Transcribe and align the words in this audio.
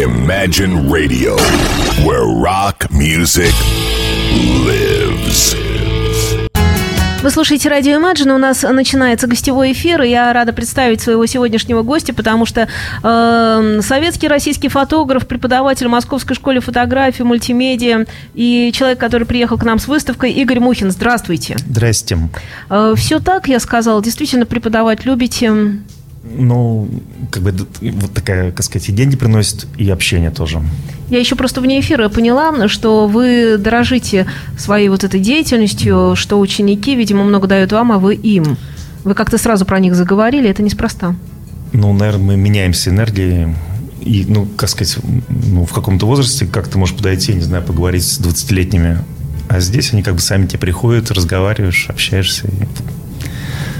Imagine 0.00 0.88
Radio, 0.90 1.36
where 2.06 2.24
rock 2.24 2.90
music 2.90 3.52
lives. 4.64 5.54
Вы 7.22 7.30
слушаете 7.30 7.68
радио 7.68 7.98
Imagine, 7.98 8.34
у 8.34 8.38
нас 8.38 8.62
начинается 8.62 9.26
гостевой 9.26 9.72
эфир, 9.72 10.00
и 10.00 10.08
я 10.08 10.32
рада 10.32 10.54
представить 10.54 11.02
своего 11.02 11.26
сегодняшнего 11.26 11.82
гостя, 11.82 12.14
потому 12.14 12.46
что 12.46 12.66
э, 13.02 13.80
советский 13.82 14.28
российский 14.28 14.70
фотограф, 14.70 15.26
преподаватель 15.26 15.88
Московской 15.88 16.34
школе 16.34 16.60
фотографии, 16.60 17.22
мультимедиа 17.22 18.06
и 18.32 18.72
человек, 18.72 18.98
который 18.98 19.26
приехал 19.26 19.58
к 19.58 19.64
нам 19.64 19.78
с 19.78 19.86
выставкой, 19.86 20.32
Игорь 20.32 20.60
Мухин. 20.60 20.90
Здравствуйте. 20.90 21.58
Здрасте. 21.58 22.16
Э, 22.70 22.94
все 22.96 23.20
так, 23.20 23.48
я 23.48 23.60
сказала, 23.60 24.02
действительно 24.02 24.46
преподавать 24.46 25.04
любите? 25.04 25.52
Ну, 26.36 26.88
как 27.30 27.42
бы 27.42 27.52
вот 27.80 28.12
такая, 28.12 28.52
как 28.52 28.64
сказать, 28.64 28.88
и 28.88 28.92
деньги 28.92 29.16
приносит, 29.16 29.66
и 29.76 29.90
общение 29.90 30.30
тоже. 30.30 30.62
Я 31.08 31.18
еще 31.18 31.34
просто 31.34 31.60
вне 31.60 31.80
эфира 31.80 32.08
поняла, 32.08 32.68
что 32.68 33.08
вы 33.08 33.56
дорожите 33.58 34.26
своей 34.56 34.88
вот 34.88 35.02
этой 35.02 35.20
деятельностью, 35.20 36.14
что 36.14 36.38
ученики, 36.38 36.94
видимо, 36.94 37.24
много 37.24 37.48
дают 37.48 37.72
вам, 37.72 37.92
а 37.92 37.98
вы 37.98 38.14
им. 38.14 38.56
Вы 39.02 39.14
как-то 39.14 39.38
сразу 39.38 39.64
про 39.64 39.80
них 39.80 39.94
заговорили, 39.94 40.48
это 40.48 40.62
неспроста. 40.62 41.16
Ну, 41.72 41.92
наверное, 41.92 42.24
мы 42.24 42.36
меняемся 42.36 42.90
энергией. 42.90 43.54
И, 44.00 44.24
ну, 44.26 44.46
как 44.56 44.68
сказать, 44.68 44.98
ну, 45.28 45.66
в 45.66 45.72
каком-то 45.72 46.06
возрасте 46.06 46.46
как 46.46 46.68
ты 46.68 46.78
можешь 46.78 46.96
подойти, 46.96 47.34
не 47.34 47.42
знаю, 47.42 47.64
поговорить 47.64 48.04
с 48.04 48.20
20-летними. 48.20 48.98
А 49.48 49.60
здесь 49.60 49.92
они 49.92 50.02
как 50.02 50.14
бы 50.14 50.20
сами 50.20 50.46
тебе 50.46 50.60
приходят, 50.60 51.10
разговариваешь, 51.10 51.86
общаешься. 51.88 52.46
И 52.46 52.66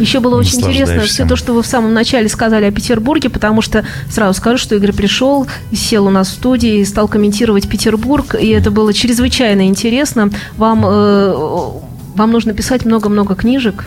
еще 0.00 0.20
было 0.20 0.36
очень 0.36 0.60
интересно 0.60 1.02
все 1.02 1.26
то, 1.26 1.36
что 1.36 1.52
вы 1.52 1.62
в 1.62 1.66
самом 1.66 1.94
начале 1.94 2.28
сказали 2.28 2.64
о 2.64 2.72
Петербурге, 2.72 3.28
потому 3.30 3.62
что 3.62 3.84
сразу 4.08 4.38
скажу, 4.38 4.58
что 4.58 4.74
Игорь 4.74 4.92
пришел, 4.92 5.46
сел 5.72 6.06
у 6.06 6.10
нас 6.10 6.28
в 6.28 6.32
студии 6.32 6.80
и 6.80 6.84
стал 6.84 7.08
комментировать 7.08 7.68
Петербург, 7.68 8.34
и 8.34 8.48
это 8.48 8.70
было 8.70 8.92
чрезвычайно 8.92 9.66
интересно. 9.66 10.30
Вам, 10.56 10.84
э, 10.86 11.34
вам 12.14 12.30
нужно 12.30 12.52
писать 12.54 12.84
много-много 12.84 13.34
книжек, 13.34 13.84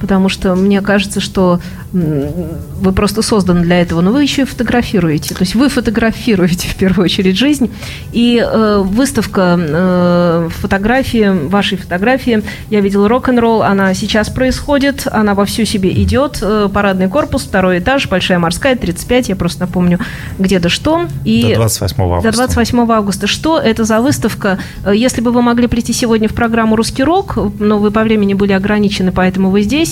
потому 0.00 0.28
что 0.28 0.54
мне 0.54 0.80
кажется, 0.80 1.20
что 1.20 1.60
вы 1.92 2.92
просто 2.92 3.22
созданы 3.22 3.62
для 3.62 3.80
этого, 3.80 4.00
но 4.00 4.12
вы 4.12 4.22
еще 4.22 4.42
и 4.42 4.44
фотографируете. 4.44 5.34
То 5.34 5.42
есть 5.42 5.54
вы 5.54 5.68
фотографируете 5.68 6.68
в 6.76 6.76
первую 6.76 7.06
очередь 7.06 7.36
жизнь. 7.36 7.70
И 8.12 8.42
э, 8.44 8.82
выставка 8.84 9.56
э, 9.58 10.48
фотографии, 10.50 11.48
вашей 11.48 11.78
фотографии, 11.78 12.42
я 12.70 12.80
видела 12.80 13.08
рок-н-ролл, 13.08 13.62
она 13.62 13.94
сейчас 13.94 14.28
происходит, 14.28 15.06
она 15.10 15.34
во 15.34 15.44
всю 15.44 15.64
себе 15.64 15.90
идет. 16.02 16.38
Э, 16.42 16.68
парадный 16.72 17.08
корпус, 17.08 17.44
второй 17.44 17.78
этаж, 17.78 18.08
Большая 18.08 18.38
морская, 18.38 18.76
35, 18.76 19.30
я 19.30 19.36
просто 19.36 19.60
напомню, 19.60 19.98
где 20.38 20.58
да 20.58 20.68
что. 20.68 21.06
И 21.24 21.50
до 21.50 21.56
28 21.56 22.02
августа. 22.02 22.30
До 22.30 22.36
28 22.36 22.92
августа. 22.92 23.26
Что 23.26 23.58
это 23.58 23.84
за 23.84 24.00
выставка? 24.00 24.58
Э, 24.84 24.92
если 24.94 25.20
бы 25.20 25.30
вы 25.30 25.42
могли 25.42 25.66
прийти 25.66 25.92
сегодня 25.92 26.28
в 26.28 26.34
программу 26.34 26.76
«Русский 26.76 27.04
рок», 27.04 27.36
но 27.58 27.78
вы 27.78 27.90
по 27.90 28.02
времени 28.02 28.34
были 28.34 28.52
ограничены, 28.52 29.12
поэтому 29.12 29.50
вы 29.50 29.62
здесь, 29.62 29.85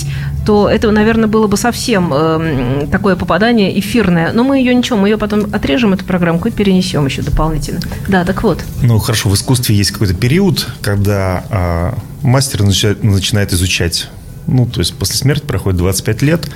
то 0.45 0.69
это, 0.69 0.91
наверное, 0.91 1.27
было 1.27 1.47
бы 1.47 1.57
совсем 1.57 2.11
э, 2.13 2.87
такое 2.91 3.15
попадание 3.15 3.77
эфирное. 3.79 4.31
Но 4.33 4.43
мы 4.43 4.59
ее 4.59 4.75
ничего, 4.75 4.97
мы 4.97 5.09
ее 5.09 5.17
потом 5.17 5.53
отрежем, 5.53 5.93
эту 5.93 6.05
программку, 6.05 6.47
и 6.47 6.51
перенесем 6.51 7.05
еще 7.05 7.21
дополнительно. 7.21 7.79
Да, 8.07 8.25
так 8.25 8.43
вот. 8.43 8.63
Ну, 8.81 8.99
хорошо, 8.99 9.29
в 9.29 9.35
искусстве 9.35 9.75
есть 9.75 9.91
какой-то 9.91 10.13
период, 10.13 10.67
когда 10.81 11.43
э, 11.49 11.93
мастер 12.21 12.63
начинает, 12.63 13.03
начинает 13.03 13.53
изучать. 13.53 14.09
Ну, 14.47 14.65
то 14.65 14.79
есть 14.79 14.93
после 14.93 15.15
смерти 15.15 15.45
проходит 15.45 15.77
25 15.79 16.21
лет, 16.21 16.49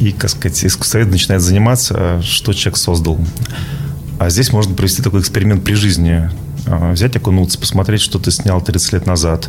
и, 0.00 0.12
как 0.12 0.30
сказать, 0.30 0.64
искусствовед 0.64 1.08
начинает 1.08 1.42
заниматься, 1.42 2.22
что 2.22 2.52
человек 2.52 2.76
создал. 2.76 3.18
А 4.18 4.30
здесь 4.30 4.52
можно 4.52 4.74
провести 4.74 5.02
такой 5.02 5.20
эксперимент 5.20 5.64
при 5.64 5.74
жизни. 5.74 6.30
А, 6.66 6.92
взять, 6.92 7.16
окунуться, 7.16 7.58
посмотреть, 7.58 8.00
что 8.00 8.18
ты 8.18 8.30
снял 8.30 8.60
30 8.60 8.92
лет 8.92 9.06
назад. 9.06 9.48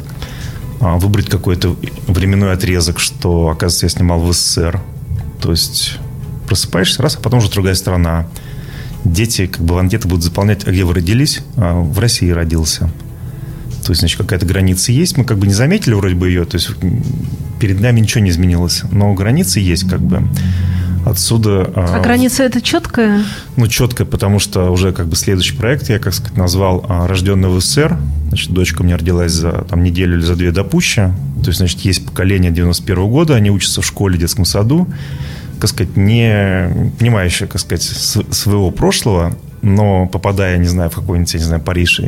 А, 0.82 0.98
выбрать 0.98 1.30
какой-то 1.30 1.76
временной 2.08 2.54
отрезок, 2.54 3.00
что, 3.00 3.50
оказывается, 3.50 3.86
я 3.86 3.90
снимал 3.90 4.20
в 4.22 4.32
СССР. 4.32 4.80
То 5.42 5.52
есть 5.52 5.98
просыпаешься, 6.48 7.02
раз, 7.02 7.16
а 7.16 7.20
потом 7.20 7.40
уже 7.40 7.52
другая 7.52 7.76
страна. 7.76 8.28
Дети 9.04 9.48
как 9.48 9.62
бы 9.62 9.76
в 9.76 9.78
анкеты 9.78 10.08
будут 10.08 10.24
заполнять, 10.24 10.68
а 10.68 10.72
где 10.72 10.84
вы 10.84 10.94
родились? 10.94 11.42
А, 11.58 11.80
в 11.80 12.00
России 12.00 12.30
родился. 12.30 12.90
То 13.84 13.92
есть, 13.92 14.02
значит, 14.02 14.18
какая-то 14.18 14.46
граница 14.46 14.92
есть. 14.92 15.18
Мы 15.18 15.24
как 15.24 15.38
бы 15.38 15.48
не 15.48 15.54
заметили 15.54 15.94
вроде 15.94 16.16
бы 16.16 16.28
ее. 16.28 16.46
То 16.46 16.56
есть, 16.56 16.70
перед 17.60 17.80
нами 17.80 18.02
ничего 18.02 18.24
не 18.24 18.30
изменилось. 18.30 18.84
Но 18.92 19.14
границы 19.14 19.60
есть 19.60 19.90
как 19.90 20.02
бы. 20.02 20.24
Отсюда... 21.10 21.72
А, 21.76 21.96
а 21.98 22.00
граница 22.02 22.44
это 22.44 22.62
четкая? 22.62 23.24
Ну, 23.56 23.68
четкая, 23.68 24.06
потому 24.06 24.38
что 24.40 24.70
уже 24.70 24.92
как 24.92 25.08
бы 25.08 25.16
следующий 25.16 25.56
проект 25.56 25.90
я, 25.90 25.98
как 25.98 26.14
сказать, 26.14 26.38
назвал 26.38 26.86
а, 26.88 27.08
«Рожденный 27.08 27.50
в 27.50 27.60
СССР». 27.60 27.98
Значит, 28.28 28.52
дочка 28.52 28.82
у 28.82 28.86
меня 28.86 28.98
родилась 28.98 29.32
за 29.32 29.66
там, 29.68 29.84
неделю 29.84 30.18
или 30.18 30.24
за 30.24 30.36
две 30.36 30.52
до 30.52 30.64
пуща. 30.64 31.16
То 31.42 31.48
есть, 31.48 31.58
значит, 31.58 31.80
есть 31.80 32.06
поколение 32.06 32.52
91 32.52 32.96
-го 32.96 33.10
года, 33.10 33.36
они 33.36 33.50
учатся 33.50 33.82
в 33.82 33.86
школе, 33.86 34.18
детском 34.18 34.46
саду 34.46 34.88
как 35.60 35.70
сказать, 35.70 35.98
не 35.98 36.94
понимающая, 37.00 37.46
как 37.46 37.60
сказать, 37.60 37.84
своего 37.84 38.72
прошлого, 38.72 39.36
но 39.62 40.08
попадая, 40.08 40.58
не 40.58 40.68
знаю, 40.68 40.90
в 40.90 40.96
какой-нибудь, 40.96 41.34
не 41.34 41.40
знаю, 41.42 41.62
Париж, 41.62 42.00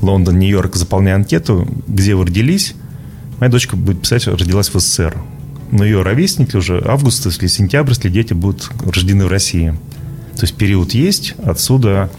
Лондон, 0.00 0.38
Нью-Йорк, 0.38 0.76
заполняя 0.76 1.16
анкету, 1.16 1.66
где 1.88 2.14
вы 2.14 2.26
родились, 2.26 2.74
моя 3.40 3.50
дочка 3.50 3.76
будет 3.76 4.02
писать, 4.02 4.28
родилась 4.28 4.72
в 4.72 4.78
СССР. 4.78 5.16
Но 5.70 5.84
ее 5.84 6.02
ровесники 6.02 6.56
уже 6.56 6.82
август 6.84 7.26
или 7.26 7.46
сентябрь, 7.46 7.90
если 7.90 8.08
дети 8.08 8.32
будут 8.32 8.70
рождены 8.84 9.26
в 9.26 9.28
России. 9.28 9.74
То 10.34 10.42
есть 10.42 10.54
период 10.54 10.92
есть, 10.92 11.34
отсюда 11.44 12.10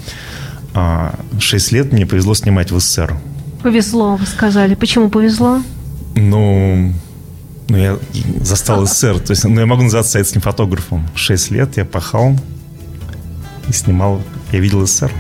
а, 0.74 1.20
6 1.40 1.72
лет 1.72 1.92
мне 1.92 2.06
повезло 2.06 2.34
снимать 2.34 2.72
в 2.72 2.80
СССР. 2.80 3.18
Повезло, 3.64 4.16
вы 4.16 4.26
сказали. 4.26 4.76
Почему 4.76 5.10
повезло? 5.10 5.62
Ну, 6.16 6.94
ну, 7.70 7.78
я 7.78 7.98
застал 8.42 8.86
СССР. 8.86 9.20
То 9.20 9.32
есть, 9.32 9.44
ну, 9.46 9.60
я 9.60 9.66
могу 9.66 9.84
называться 9.84 10.14
советским 10.14 10.42
фотографом. 10.42 11.08
Шесть 11.16 11.52
лет 11.52 11.78
я 11.78 11.86
пахал 11.86 12.38
и 13.68 13.72
снимал 13.72 14.22
я 14.52 14.60
видел 14.60 14.86
СССР. 14.86 15.12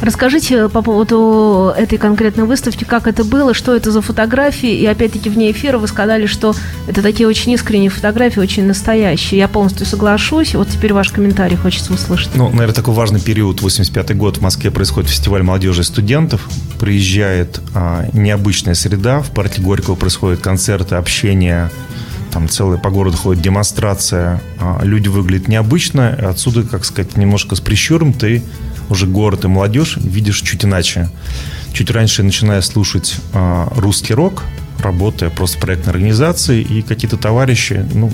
Расскажите 0.00 0.68
по 0.68 0.82
поводу 0.82 1.72
этой 1.76 1.98
конкретной 1.98 2.44
выставки, 2.44 2.84
как 2.84 3.06
это 3.06 3.24
было, 3.24 3.54
что 3.54 3.74
это 3.74 3.90
за 3.90 4.02
фотографии, 4.02 4.72
и 4.72 4.86
опять-таки 4.86 5.28
вне 5.28 5.50
эфира 5.50 5.78
вы 5.78 5.88
сказали, 5.88 6.26
что 6.26 6.54
это 6.86 7.02
такие 7.02 7.28
очень 7.28 7.52
искренние 7.52 7.90
фотографии, 7.90 8.40
очень 8.40 8.64
настоящие. 8.64 9.38
Я 9.38 9.48
полностью 9.48 9.86
соглашусь, 9.86 10.54
вот 10.54 10.68
теперь 10.68 10.92
ваш 10.92 11.10
комментарий 11.10 11.56
хочется 11.56 11.92
услышать. 11.92 12.30
Ну, 12.34 12.48
наверное, 12.50 12.74
такой 12.74 12.94
важный 12.94 13.20
период, 13.20 13.60
85-й 13.60 14.14
год, 14.14 14.38
в 14.38 14.40
Москве 14.42 14.70
происходит 14.70 15.10
фестиваль 15.10 15.42
молодежи 15.42 15.82
и 15.82 15.84
студентов, 15.84 16.48
приезжает 16.78 17.60
а, 17.74 18.06
необычная 18.12 18.74
среда, 18.74 19.20
в 19.20 19.30
парке 19.30 19.62
Горького 19.62 19.94
происходят 19.94 20.40
концерты, 20.40 20.96
общение, 20.96 21.70
там 22.32 22.48
целая 22.48 22.78
по 22.78 22.90
городу 22.90 23.16
ходит 23.16 23.42
демонстрация, 23.42 24.42
а, 24.60 24.80
люди 24.82 25.08
выглядят 25.08 25.48
необычно, 25.48 26.10
отсюда, 26.10 26.62
как 26.64 26.84
сказать, 26.84 27.16
немножко 27.16 27.56
с 27.56 27.60
прищуром 27.60 28.12
ты 28.12 28.42
уже 28.88 29.06
город 29.06 29.44
и 29.44 29.48
молодежь 29.48 29.96
видишь 29.96 30.40
чуть 30.40 30.64
иначе. 30.64 31.08
Чуть 31.72 31.90
раньше 31.90 32.22
начиная 32.22 32.62
слушать 32.62 33.16
э, 33.32 33.66
русский 33.76 34.14
рок, 34.14 34.44
работая 34.78 35.30
просто 35.30 35.58
в 35.58 35.60
проектной 35.60 35.92
организации, 35.92 36.62
и 36.62 36.82
какие-то 36.82 37.16
товарищи, 37.16 37.84
ну, 37.92 38.12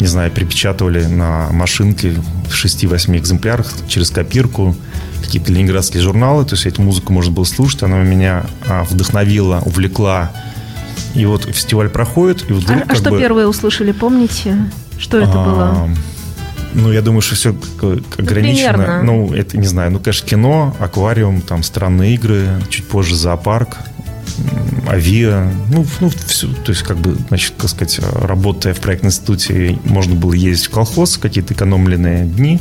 не 0.00 0.06
знаю, 0.06 0.30
припечатывали 0.30 1.04
на 1.04 1.48
машинке 1.50 2.10
в 2.48 2.52
6-8 2.52 3.18
экземплярах 3.18 3.72
через 3.88 4.10
копирку 4.10 4.76
какие-то 5.22 5.52
ленинградские 5.52 6.02
журналы, 6.02 6.44
то 6.44 6.54
есть 6.54 6.66
эту 6.66 6.82
музыку 6.82 7.12
можно 7.12 7.32
было 7.32 7.44
слушать, 7.44 7.82
она 7.82 7.98
меня 7.98 8.46
а, 8.66 8.84
вдохновила, 8.84 9.62
увлекла. 9.64 10.32
И 11.14 11.24
вот 11.26 11.44
фестиваль 11.44 11.88
проходит, 11.88 12.48
и 12.50 12.52
вдруг... 12.52 12.82
А, 12.82 12.84
а 12.88 12.94
что 12.94 13.10
бы... 13.10 13.18
первые 13.18 13.46
услышали, 13.46 13.92
помните? 13.92 14.56
Что 14.98 15.18
это 15.18 15.32
а, 15.34 15.44
было? 15.44 15.90
Ну, 16.78 16.92
я 16.92 17.02
думаю, 17.02 17.22
что 17.22 17.34
все 17.34 17.56
ограничено. 18.16 19.02
Ну, 19.02 19.28
ну, 19.28 19.34
это 19.34 19.58
не 19.58 19.66
знаю. 19.66 19.90
Ну, 19.90 19.98
конечно, 19.98 20.28
кино, 20.28 20.76
аквариум, 20.78 21.40
там 21.40 21.62
странные 21.62 22.14
игры, 22.14 22.46
чуть 22.68 22.86
позже 22.86 23.16
зоопарк, 23.16 23.76
авиа, 24.88 25.50
ну, 25.72 25.84
ну, 26.00 26.10
все, 26.26 26.46
то 26.48 26.70
есть, 26.70 26.82
как 26.82 26.98
бы, 26.98 27.16
значит, 27.28 27.54
как 27.58 27.70
сказать, 27.70 28.00
работая 28.12 28.74
в 28.74 28.80
проектной 28.80 29.08
институте, 29.08 29.78
можно 29.84 30.14
было 30.14 30.32
ездить 30.32 30.66
в 30.66 30.70
колхоз, 30.70 31.18
какие-то 31.18 31.54
экономленные 31.54 32.24
дни, 32.24 32.60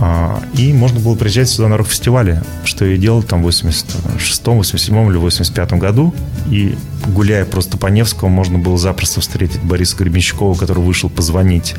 а, 0.00 0.42
и 0.54 0.72
можно 0.72 0.98
было 1.00 1.14
приезжать 1.14 1.48
сюда 1.48 1.68
на 1.68 1.76
рок-фестивале, 1.76 2.42
что 2.64 2.86
я 2.86 2.96
делал 2.96 3.22
там 3.22 3.42
в 3.42 3.48
86-м, 3.48 4.60
87-м 4.60 5.10
или 5.10 5.20
85-м 5.20 5.78
году. 5.78 6.14
И 6.48 6.74
гуляя 7.08 7.44
просто 7.44 7.76
по 7.76 7.88
Невскому, 7.88 8.32
можно 8.32 8.58
было 8.58 8.78
запросто 8.78 9.20
встретить 9.20 9.62
Бориса 9.62 9.96
Гребенщикова, 9.98 10.54
который 10.54 10.82
вышел 10.82 11.10
позвонить 11.10 11.74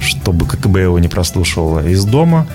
чтобы 0.00 0.46
ККБ 0.46 0.76
его 0.78 0.98
не 0.98 1.08
прослушивало 1.08 1.86
из 1.86 2.04
дома. 2.04 2.46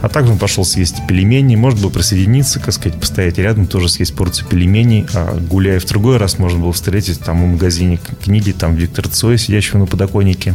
А 0.00 0.08
также 0.08 0.32
он 0.32 0.38
пошел 0.38 0.64
съесть 0.64 1.06
пельмени, 1.08 1.56
может 1.56 1.80
было 1.80 1.90
присоединиться, 1.90 2.60
как 2.60 2.72
сказать, 2.72 3.00
постоять 3.00 3.36
рядом, 3.38 3.66
тоже 3.66 3.88
съесть 3.88 4.14
порцию 4.14 4.46
пельменей. 4.48 5.06
А 5.12 5.36
гуляя 5.40 5.80
в 5.80 5.86
другой 5.86 6.18
раз, 6.18 6.38
можно 6.38 6.60
было 6.60 6.72
встретить 6.72 7.20
там 7.20 7.42
в 7.42 7.46
магазине 7.46 7.98
книги, 8.22 8.52
там 8.52 8.76
Виктор 8.76 9.08
Цой, 9.08 9.38
сидящего 9.38 9.78
на 9.78 9.86
подоконнике. 9.86 10.54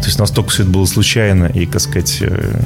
То 0.00 0.06
есть 0.06 0.18
настолько 0.20 0.50
все 0.50 0.62
это 0.62 0.70
было 0.70 0.86
случайно 0.86 1.46
и, 1.46 1.66
как 1.66 1.80
сказать, 1.80 2.18
э, 2.20 2.60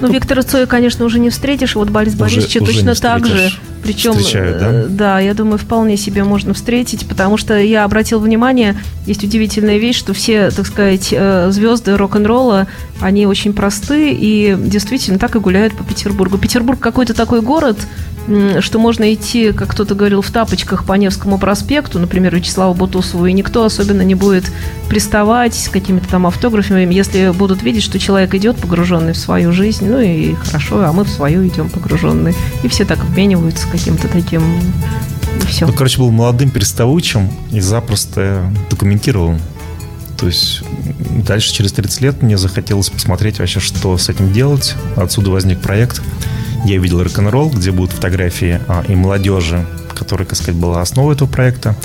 Ну, 0.00 0.10
Виктора 0.10 0.42
Цоя, 0.42 0.66
конечно, 0.66 1.04
уже 1.04 1.18
не 1.18 1.28
встретишь, 1.28 1.74
вот 1.74 1.90
Борис 1.90 2.14
Борисовича 2.14 2.60
точно 2.60 2.94
так 2.94 3.26
же. 3.26 3.52
Причем, 3.84 4.12
Встречают, 4.14 4.58
да? 4.58 4.70
Э, 4.70 4.86
да, 4.88 5.20
я 5.20 5.34
думаю, 5.34 5.58
вполне 5.58 5.98
себе 5.98 6.24
можно 6.24 6.54
встретить, 6.54 7.06
потому 7.06 7.36
что 7.36 7.58
я 7.58 7.84
обратил 7.84 8.18
внимание, 8.18 8.76
есть 9.06 9.22
удивительная 9.22 9.76
вещь, 9.76 9.98
что 9.98 10.14
все, 10.14 10.50
так 10.50 10.66
сказать, 10.66 11.08
э, 11.12 11.50
звезды 11.50 11.94
рок-н-ролла, 11.94 12.66
они 13.00 13.26
очень 13.26 13.52
просты 13.52 14.10
и 14.12 14.56
действительно 14.58 15.18
так 15.18 15.36
и 15.36 15.38
гуляют 15.38 15.74
по 15.74 15.84
Петербургу. 15.84 16.38
Петербург 16.38 16.80
какой-то 16.80 17.12
такой 17.12 17.42
город, 17.42 17.76
что 18.60 18.78
можно 18.78 19.12
идти, 19.12 19.52
как 19.52 19.68
кто-то 19.68 19.94
говорил, 19.94 20.22
в 20.22 20.30
тапочках 20.30 20.84
по 20.84 20.94
Невскому 20.94 21.38
проспекту, 21.38 21.98
например, 21.98 22.34
Вячеславу 22.34 22.74
Бутусову, 22.74 23.26
и 23.26 23.32
никто 23.32 23.64
особенно 23.64 24.02
не 24.02 24.14
будет 24.14 24.50
приставать 24.88 25.54
с 25.54 25.68
какими-то 25.68 26.08
там 26.08 26.26
автографами, 26.26 26.92
если 26.92 27.30
будут 27.30 27.62
видеть, 27.62 27.82
что 27.82 27.98
человек 27.98 28.34
идет 28.34 28.56
погруженный 28.56 29.12
в 29.12 29.18
свою 29.18 29.52
жизнь, 29.52 29.86
ну 29.88 30.00
и 30.00 30.34
хорошо, 30.34 30.82
а 30.84 30.92
мы 30.92 31.04
в 31.04 31.08
свою 31.08 31.46
идем 31.46 31.68
погруженные. 31.68 32.34
И 32.62 32.68
все 32.68 32.84
так 32.84 33.00
обмениваются 33.00 33.68
каким-то 33.76 34.08
таким 34.08 34.42
и 35.42 35.46
все. 35.46 35.66
Ну, 35.66 35.72
короче, 35.72 35.98
был 35.98 36.10
молодым 36.10 36.50
переставучим 36.50 37.30
и 37.50 37.60
запросто 37.60 38.52
документировал. 38.70 39.36
То 40.18 40.26
есть 40.26 40.62
дальше, 41.26 41.52
через 41.52 41.72
30 41.72 42.00
лет, 42.00 42.22
мне 42.22 42.38
захотелось 42.38 42.88
посмотреть 42.88 43.38
вообще, 43.38 43.60
что 43.60 43.98
с 43.98 44.08
этим 44.08 44.32
делать. 44.32 44.74
Отсюда 44.96 45.30
возник 45.30 45.60
проект 45.60 46.00
я 46.64 46.78
видел 46.78 47.02
рок-н-ролл, 47.02 47.50
где 47.50 47.70
будут 47.72 47.92
фотографии 47.92 48.58
а, 48.68 48.82
и 48.88 48.94
молодежи, 48.94 49.66
которая, 49.94 50.26
так 50.26 50.38
сказать, 50.38 50.54
была 50.54 50.80
основой 50.80 51.14
этого 51.14 51.28
проекта, 51.28 51.76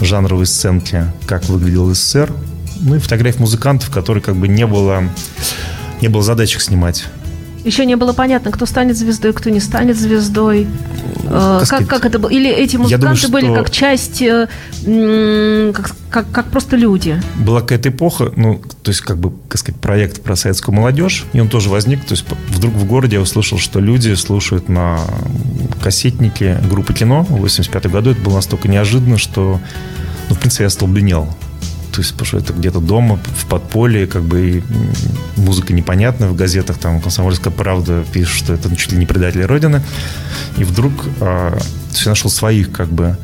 жанровые 0.00 0.46
сценки, 0.46 1.04
как 1.26 1.44
выглядел 1.44 1.94
СССР, 1.94 2.32
ну 2.80 2.96
и 2.96 2.98
фотографии 2.98 3.38
музыкантов, 3.38 3.90
которые 3.90 4.22
как 4.22 4.34
бы 4.34 4.48
не 4.48 4.66
было, 4.66 5.04
не 6.00 6.08
было 6.08 6.24
задачек 6.24 6.62
снимать. 6.62 7.04
Еще 7.64 7.86
не 7.86 7.96
было 7.96 8.12
понятно, 8.12 8.50
кто 8.50 8.66
станет 8.66 8.96
звездой, 8.96 9.32
кто 9.32 9.48
не 9.48 9.60
станет 9.60 9.96
звездой. 9.96 10.66
Э, 11.24 11.62
как, 11.66 11.86
как 11.86 12.04
это 12.04 12.18
было? 12.18 12.28
Или 12.28 12.50
эти 12.50 12.76
музыканты 12.76 13.26
думаю, 13.26 13.46
были 13.46 13.54
как 13.54 13.70
часть, 13.70 14.20
э, 14.20 14.46
как, 15.74 15.96
как, 16.10 16.30
как 16.30 16.46
просто 16.46 16.76
люди? 16.76 17.20
Была 17.38 17.62
какая-то 17.62 17.88
эпоха, 17.88 18.32
ну, 18.36 18.60
то 18.82 18.90
есть, 18.90 19.00
как 19.00 19.16
бы, 19.16 19.32
как 19.48 19.58
сказать, 19.58 19.80
проект 19.80 20.22
про 20.22 20.36
советскую 20.36 20.74
молодежь, 20.74 21.24
и 21.32 21.40
он 21.40 21.48
тоже 21.48 21.70
возник. 21.70 22.04
То 22.04 22.12
есть, 22.12 22.26
вдруг 22.50 22.74
в 22.74 22.84
городе 22.84 23.16
я 23.16 23.22
услышал, 23.22 23.58
что 23.58 23.80
люди 23.80 24.12
слушают 24.14 24.68
на 24.68 24.98
кассетнике 25.82 26.60
группы 26.68 26.92
кино 26.92 27.24
в 27.28 27.40
85 27.40 27.86
году. 27.86 28.10
Это 28.10 28.20
было 28.20 28.34
настолько 28.34 28.68
неожиданно, 28.68 29.16
что, 29.16 29.58
ну, 30.28 30.34
в 30.34 30.38
принципе, 30.38 30.64
я 30.64 30.70
столбенел 30.70 31.34
то 31.94 32.00
есть, 32.00 32.12
потому 32.12 32.26
что 32.26 32.38
это 32.38 32.52
где-то 32.52 32.80
дома, 32.80 33.20
в 33.36 33.46
подполье, 33.46 34.08
как 34.08 34.22
бы 34.22 34.50
и 34.50 34.62
музыка 35.36 35.72
непонятная, 35.72 36.28
в 36.28 36.34
газетах 36.34 36.76
там 36.78 37.00
«Комсомольская 37.00 37.52
правда» 37.52 38.04
пишет, 38.12 38.36
что 38.36 38.54
это 38.54 38.74
чуть 38.74 38.90
ли 38.90 38.98
не 38.98 39.06
предатели 39.06 39.42
Родины. 39.42 39.80
И 40.56 40.64
вдруг 40.64 40.92
а, 41.20 41.56
я 41.92 42.10
нашел 42.10 42.30
своих, 42.30 42.72
как 42.72 42.88
бы, 42.88 43.16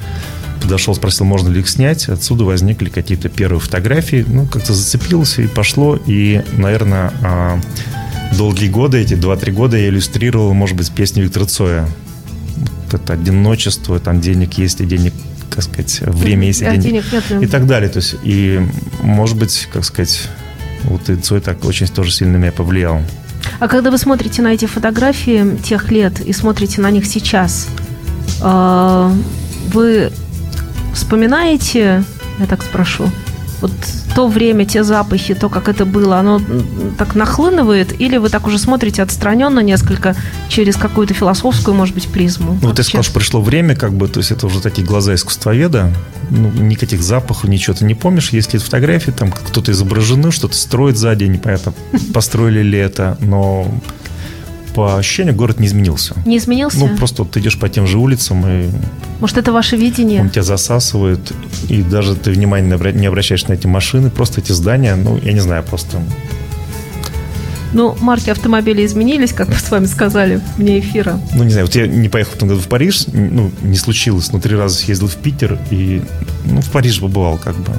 подошел, 0.62 0.94
спросил, 0.94 1.26
можно 1.26 1.48
ли 1.48 1.60
их 1.60 1.68
снять. 1.68 2.08
Отсюда 2.08 2.44
возникли 2.44 2.90
какие-то 2.90 3.28
первые 3.28 3.58
фотографии. 3.58 4.24
Ну, 4.28 4.46
как-то 4.46 4.72
зацепился 4.72 5.42
и 5.42 5.48
пошло. 5.48 5.98
И, 6.06 6.44
наверное, 6.56 7.12
а, 7.22 7.60
долгие 8.36 8.68
годы, 8.68 8.98
эти 8.98 9.14
2-3 9.14 9.50
года 9.50 9.76
я 9.76 9.88
иллюстрировал, 9.88 10.54
может 10.54 10.76
быть, 10.76 10.92
песни 10.92 11.22
Виктора 11.22 11.46
Цоя. 11.46 11.88
Это 12.94 13.14
одиночество, 13.14 13.98
там 13.98 14.20
денег 14.20 14.54
есть, 14.54 14.80
и 14.80 14.84
денег 14.84 15.12
как 15.50 15.64
сказать, 15.64 16.00
время 16.02 16.46
есть, 16.46 16.62
а 16.62 16.76
денег, 16.76 17.10
денег 17.10 17.30
нет, 17.30 17.42
и 17.42 17.46
так 17.46 17.66
далее. 17.66 17.88
То 17.88 17.98
есть, 17.98 18.14
и, 18.22 18.60
может 19.02 19.36
быть, 19.36 19.68
как 19.72 19.84
сказать, 19.84 20.28
вот 20.84 21.10
и 21.10 21.16
Цой 21.16 21.40
так 21.40 21.64
очень 21.64 21.88
тоже 21.88 22.12
сильно 22.12 22.34
на 22.34 22.42
меня 22.42 22.52
повлиял. 22.52 23.02
А 23.58 23.68
когда 23.68 23.90
вы 23.90 23.98
смотрите 23.98 24.42
на 24.42 24.54
эти 24.54 24.66
фотографии 24.66 25.56
тех 25.58 25.90
лет 25.90 26.20
и 26.20 26.32
смотрите 26.32 26.80
на 26.80 26.90
них 26.90 27.06
сейчас, 27.06 27.68
а, 28.42 29.12
вы 29.72 30.12
вспоминаете, 30.94 32.04
я 32.38 32.46
так 32.46 32.62
спрошу, 32.62 33.10
вот 33.60 33.72
то 34.14 34.28
время, 34.28 34.64
те 34.64 34.84
запахи, 34.84 35.34
то, 35.34 35.48
как 35.48 35.68
это 35.68 35.84
было, 35.84 36.18
оно 36.18 36.40
так 36.98 37.14
нахлынывает? 37.14 38.00
Или 38.00 38.16
вы 38.16 38.28
так 38.28 38.46
уже 38.46 38.58
смотрите 38.58 39.02
отстраненно 39.02 39.60
несколько 39.60 40.16
через 40.48 40.76
какую-то 40.76 41.14
философскую, 41.14 41.74
может 41.74 41.94
быть, 41.94 42.08
призму? 42.08 42.58
Ну, 42.60 42.68
вот 42.68 42.76
ты 42.76 42.82
сказал, 42.82 43.02
что 43.02 43.14
пришло 43.14 43.40
время, 43.40 43.76
как 43.76 43.92
бы, 43.92 44.08
то 44.08 44.18
есть 44.18 44.30
это 44.30 44.46
уже 44.46 44.60
такие 44.60 44.86
глаза 44.86 45.14
искусствоведа, 45.14 45.92
ну, 46.30 46.50
никаких 46.50 47.02
запахов, 47.02 47.48
ничего 47.48 47.74
ты 47.74 47.84
не 47.84 47.94
помнишь. 47.94 48.30
Есть 48.30 48.48
какие-то 48.48 48.66
фотографии, 48.66 49.10
там 49.10 49.30
кто-то 49.30 49.72
изображены, 49.72 50.30
что-то 50.30 50.56
строит 50.56 50.96
сзади, 50.96 51.24
непонятно, 51.24 51.72
построили 52.14 52.62
ли 52.62 52.78
это, 52.78 53.16
но 53.20 53.66
по 54.74 54.96
ощущению 54.96 55.34
город 55.34 55.60
не 55.60 55.66
изменился. 55.66 56.14
Не 56.26 56.38
изменился? 56.38 56.78
Ну, 56.78 56.96
просто 56.96 57.22
вот 57.22 57.32
ты 57.32 57.40
идешь 57.40 57.58
по 57.58 57.68
тем 57.68 57.86
же 57.86 57.98
улицам 57.98 58.44
и... 58.46 58.70
Может, 59.20 59.38
это 59.38 59.52
ваше 59.52 59.76
видение? 59.76 60.20
Он 60.20 60.30
тебя 60.30 60.42
засасывает, 60.42 61.32
и 61.68 61.82
даже 61.82 62.14
ты 62.14 62.30
внимания 62.30 62.92
не 62.92 63.06
обращаешь 63.06 63.46
на 63.46 63.54
эти 63.54 63.66
машины, 63.66 64.10
просто 64.10 64.40
эти 64.40 64.52
здания, 64.52 64.94
ну, 64.96 65.18
я 65.22 65.32
не 65.32 65.40
знаю, 65.40 65.62
просто... 65.62 66.02
Ну, 67.72 67.96
марки 68.00 68.30
автомобилей 68.30 68.84
изменились, 68.84 69.32
как 69.32 69.48
мы 69.48 69.54
с 69.54 69.70
вами 69.70 69.86
сказали 69.86 70.40
вне 70.56 70.80
эфира. 70.80 71.20
Ну, 71.34 71.44
не 71.44 71.50
знаю, 71.50 71.66
вот 71.66 71.76
я 71.76 71.86
не 71.86 72.08
поехал 72.08 72.32
в 72.32 72.38
том 72.38 72.48
году 72.48 72.60
в 72.60 72.66
Париж, 72.66 73.06
ну, 73.12 73.52
не 73.62 73.76
случилось, 73.76 74.32
но 74.32 74.40
три 74.40 74.56
раза 74.56 74.74
съездил 74.74 75.06
в 75.06 75.16
Питер, 75.16 75.58
и, 75.70 76.02
ну, 76.46 76.60
в 76.60 76.70
Париж 76.70 77.00
побывал, 77.00 77.38
как 77.38 77.56
бы. 77.56 77.72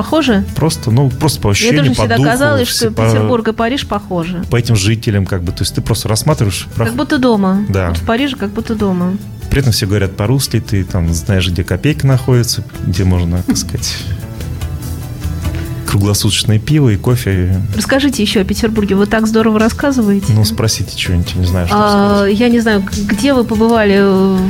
Похоже? 0.00 0.44
Просто, 0.56 0.90
ну, 0.90 1.10
просто 1.10 1.42
по 1.42 1.50
ощущениям, 1.50 1.84
Мне 1.84 1.94
тоже 1.94 2.00
всегда 2.00 2.16
духу, 2.16 2.28
казалось, 2.30 2.68
что 2.68 2.90
по, 2.90 3.04
Петербург 3.04 3.48
и 3.48 3.52
Париж 3.52 3.86
похожи. 3.86 4.42
По 4.50 4.56
этим 4.56 4.74
жителям, 4.74 5.26
как 5.26 5.42
бы, 5.42 5.52
то 5.52 5.60
есть 5.60 5.74
ты 5.74 5.82
просто 5.82 6.08
рассматриваешь... 6.08 6.68
Как 6.74 6.94
будто 6.94 7.18
дома. 7.18 7.66
Да. 7.68 7.90
Вот 7.90 7.98
в 7.98 8.06
Париже 8.06 8.34
как 8.36 8.48
будто 8.48 8.74
дома. 8.74 9.12
При 9.50 9.60
этом 9.60 9.72
все 9.72 9.84
говорят 9.84 10.16
по-русски, 10.16 10.58
ты 10.58 10.84
там 10.84 11.12
знаешь, 11.12 11.46
где 11.50 11.64
копейка 11.64 12.06
находится, 12.06 12.64
где 12.86 13.04
можно, 13.04 13.42
так 13.42 13.56
сказать, 13.58 13.94
круглосуточное 15.90 16.60
пиво 16.60 16.90
и 16.90 16.96
кофе. 16.96 17.60
Расскажите 17.74 18.22
еще 18.22 18.40
о 18.40 18.44
Петербурге. 18.44 18.94
Вы 18.94 19.06
так 19.06 19.26
здорово 19.26 19.58
рассказываете. 19.58 20.32
Ну, 20.32 20.44
спросите 20.44 20.96
что-нибудь, 20.96 21.34
не 21.34 21.46
знаю, 21.46 21.66
что 21.66 21.76
а, 21.76 22.16
сказать. 22.18 22.38
Я 22.38 22.48
не 22.48 22.60
знаю, 22.60 22.84
где 23.06 23.34
вы 23.34 23.42
побывали 23.42 24.00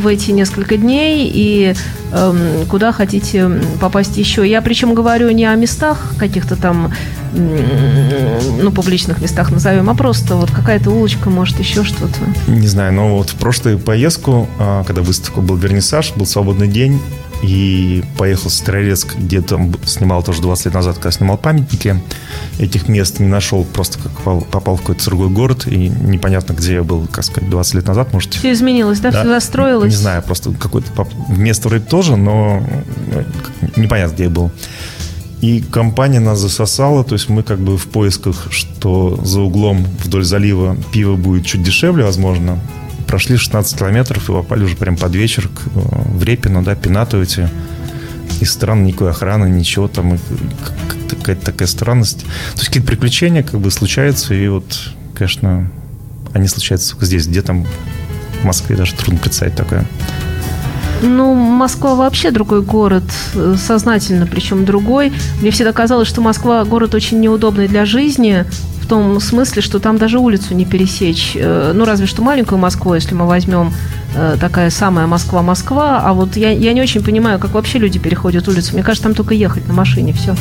в 0.03 0.07
эти 0.07 0.33
несколько 0.33 0.77
дней 0.77 1.31
и 1.33 1.75
эм, 2.13 2.67
куда 2.69 2.93
хотите 2.93 3.51
попасть 3.81 4.19
еще. 4.19 4.47
Я 4.47 4.61
причем 4.61 4.93
говорю 4.93 5.31
не 5.31 5.47
о 5.47 5.55
местах 5.55 6.13
каких-то 6.19 6.57
там, 6.57 6.93
ну, 7.33 8.71
публичных 8.71 9.23
местах 9.23 9.51
назовем, 9.51 9.89
а 9.89 9.95
просто 9.95 10.37
вот 10.37 10.51
какая-то 10.51 10.91
улочка, 10.91 11.31
может, 11.31 11.59
еще 11.59 11.85
что-то. 11.85 12.19
Не 12.49 12.67
знаю, 12.67 12.93
но 12.93 13.17
вот 13.17 13.31
в 13.31 13.37
прошлую 13.37 13.79
поездку, 13.79 14.47
а, 14.59 14.85
когда 14.85 15.01
выставка 15.01 15.41
был 15.41 15.57
вернисаж, 15.57 16.13
был 16.15 16.27
свободный 16.27 16.69
день, 16.69 17.01
и 17.43 18.05
поехал 18.19 18.51
в 18.51 18.53
Старорецк, 18.53 19.17
где 19.17 19.41
там 19.41 19.73
снимал 19.85 20.23
тоже 20.23 20.43
20 20.43 20.67
лет 20.67 20.75
назад, 20.75 20.97
когда 20.97 21.11
снимал 21.11 21.39
памятники. 21.39 22.01
Этих 22.59 22.89
мест 22.89 23.19
не 23.19 23.29
нашел, 23.29 23.65
просто 23.65 23.99
как 23.99 24.13
попал, 24.47 24.77
в 24.77 24.81
какой-то 24.81 25.05
другой 25.07 25.31
город, 25.31 25.67
и 25.67 25.89
непонятно, 25.89 26.53
где 26.53 26.75
я 26.75 26.83
был, 26.83 27.07
как 27.11 27.25
сказать, 27.25 27.49
20 27.49 27.75
лет 27.75 27.87
назад, 27.87 28.13
может. 28.13 28.35
Все 28.35 28.53
изменилось, 28.53 29.01
да? 29.01 29.11
да? 29.11 29.21
Все 29.21 29.29
застроилось? 29.29 29.93
Не 29.93 29.97
знаю, 29.97 30.23
просто 30.23 30.53
какое-то 30.53 30.91
место 31.29 31.69
вроде 31.69 31.85
тоже, 31.85 32.17
но 32.17 32.63
ну, 33.13 33.25
непонятно, 33.77 34.15
где 34.15 34.25
я 34.25 34.31
был. 34.31 34.51
И 35.41 35.63
компания 35.63 36.21
нас 36.21 36.39
засосала, 36.39 37.03
то 37.03 37.15
есть 37.15 37.31
мы 37.31 37.43
как 37.43 37.59
бы 37.59 37.79
в 37.79 37.87
поисках, 37.87 38.49
что 38.51 39.19
за 39.25 39.41
углом 39.41 39.87
вдоль 40.05 40.25
залива 40.25 40.77
пиво 40.93 41.17
будет 41.17 41.47
чуть 41.47 41.63
дешевле, 41.63 42.05
возможно, 42.05 42.61
прошли 43.11 43.37
16 43.37 43.77
километров 43.77 44.31
и 44.31 44.33
попали 44.33 44.63
уже 44.63 44.77
прям 44.77 44.97
под 44.97 45.13
вечер 45.17 45.49
к, 45.49 45.67
э, 45.75 45.81
в 46.15 46.23
Репино, 46.23 46.63
да, 46.63 46.77
Пинатовите. 46.77 47.51
И 48.41 48.45
странно, 48.45 48.85
никакой 48.85 49.11
охраны, 49.11 49.47
ничего 49.47 49.89
там, 49.89 50.17
какая-то 51.11 51.47
такая 51.47 51.67
странность. 51.67 52.21
То 52.21 52.59
есть 52.59 52.69
какие-то 52.69 52.87
приключения 52.87 53.43
как 53.43 53.59
бы 53.59 53.73
случаются, 53.73 54.33
и 54.33 54.47
вот, 54.47 54.93
конечно, 55.13 55.69
они 56.35 56.47
случаются 56.47 56.95
здесь, 57.01 57.27
где 57.27 57.43
там 57.43 57.67
в 58.43 58.45
Москве 58.45 58.77
даже 58.77 58.95
трудно 58.95 59.19
представить 59.19 59.57
такое. 59.57 59.85
Ну, 61.03 61.35
Москва 61.35 61.97
вообще 61.97 62.31
другой 62.31 62.63
город, 62.63 63.03
э, 63.35 63.57
сознательно 63.59 64.29
причем 64.29 64.65
другой. 64.65 65.13
Мне 65.41 65.51
всегда 65.51 65.73
казалось, 65.73 66.07
что 66.07 66.21
Москва 66.21 66.65
город 66.65 66.95
очень 66.95 67.19
неудобный 67.19 67.67
для 67.67 67.87
жизни, 67.87 68.45
том 68.91 69.21
смысле, 69.21 69.63
что 69.63 69.79
там 69.79 69.99
даже 69.99 70.19
улицу 70.19 70.53
не 70.55 70.65
пересечь. 70.65 71.33
Э, 71.37 71.71
ну, 71.73 71.85
разве 71.85 72.07
что 72.07 72.23
маленькую 72.23 72.59
Москву, 72.59 72.93
если 72.95 73.15
мы 73.15 73.25
возьмем 73.25 73.73
э, 74.17 74.37
такая 74.41 74.69
самая 74.71 75.07
Москва-Москва. 75.07 76.03
А 76.05 76.13
вот 76.13 76.37
я, 76.37 76.51
я 76.51 76.73
не 76.73 76.83
очень 76.83 77.01
понимаю, 77.01 77.39
как 77.39 77.53
вообще 77.53 77.79
люди 77.79 78.01
переходят 78.01 78.49
улицу. 78.49 78.75
Мне 78.75 78.83
кажется, 78.83 79.05
там 79.05 79.15
только 79.15 79.33
ехать 79.35 79.67
на 79.69 79.75
машине, 79.75 80.13
все. 80.13 80.35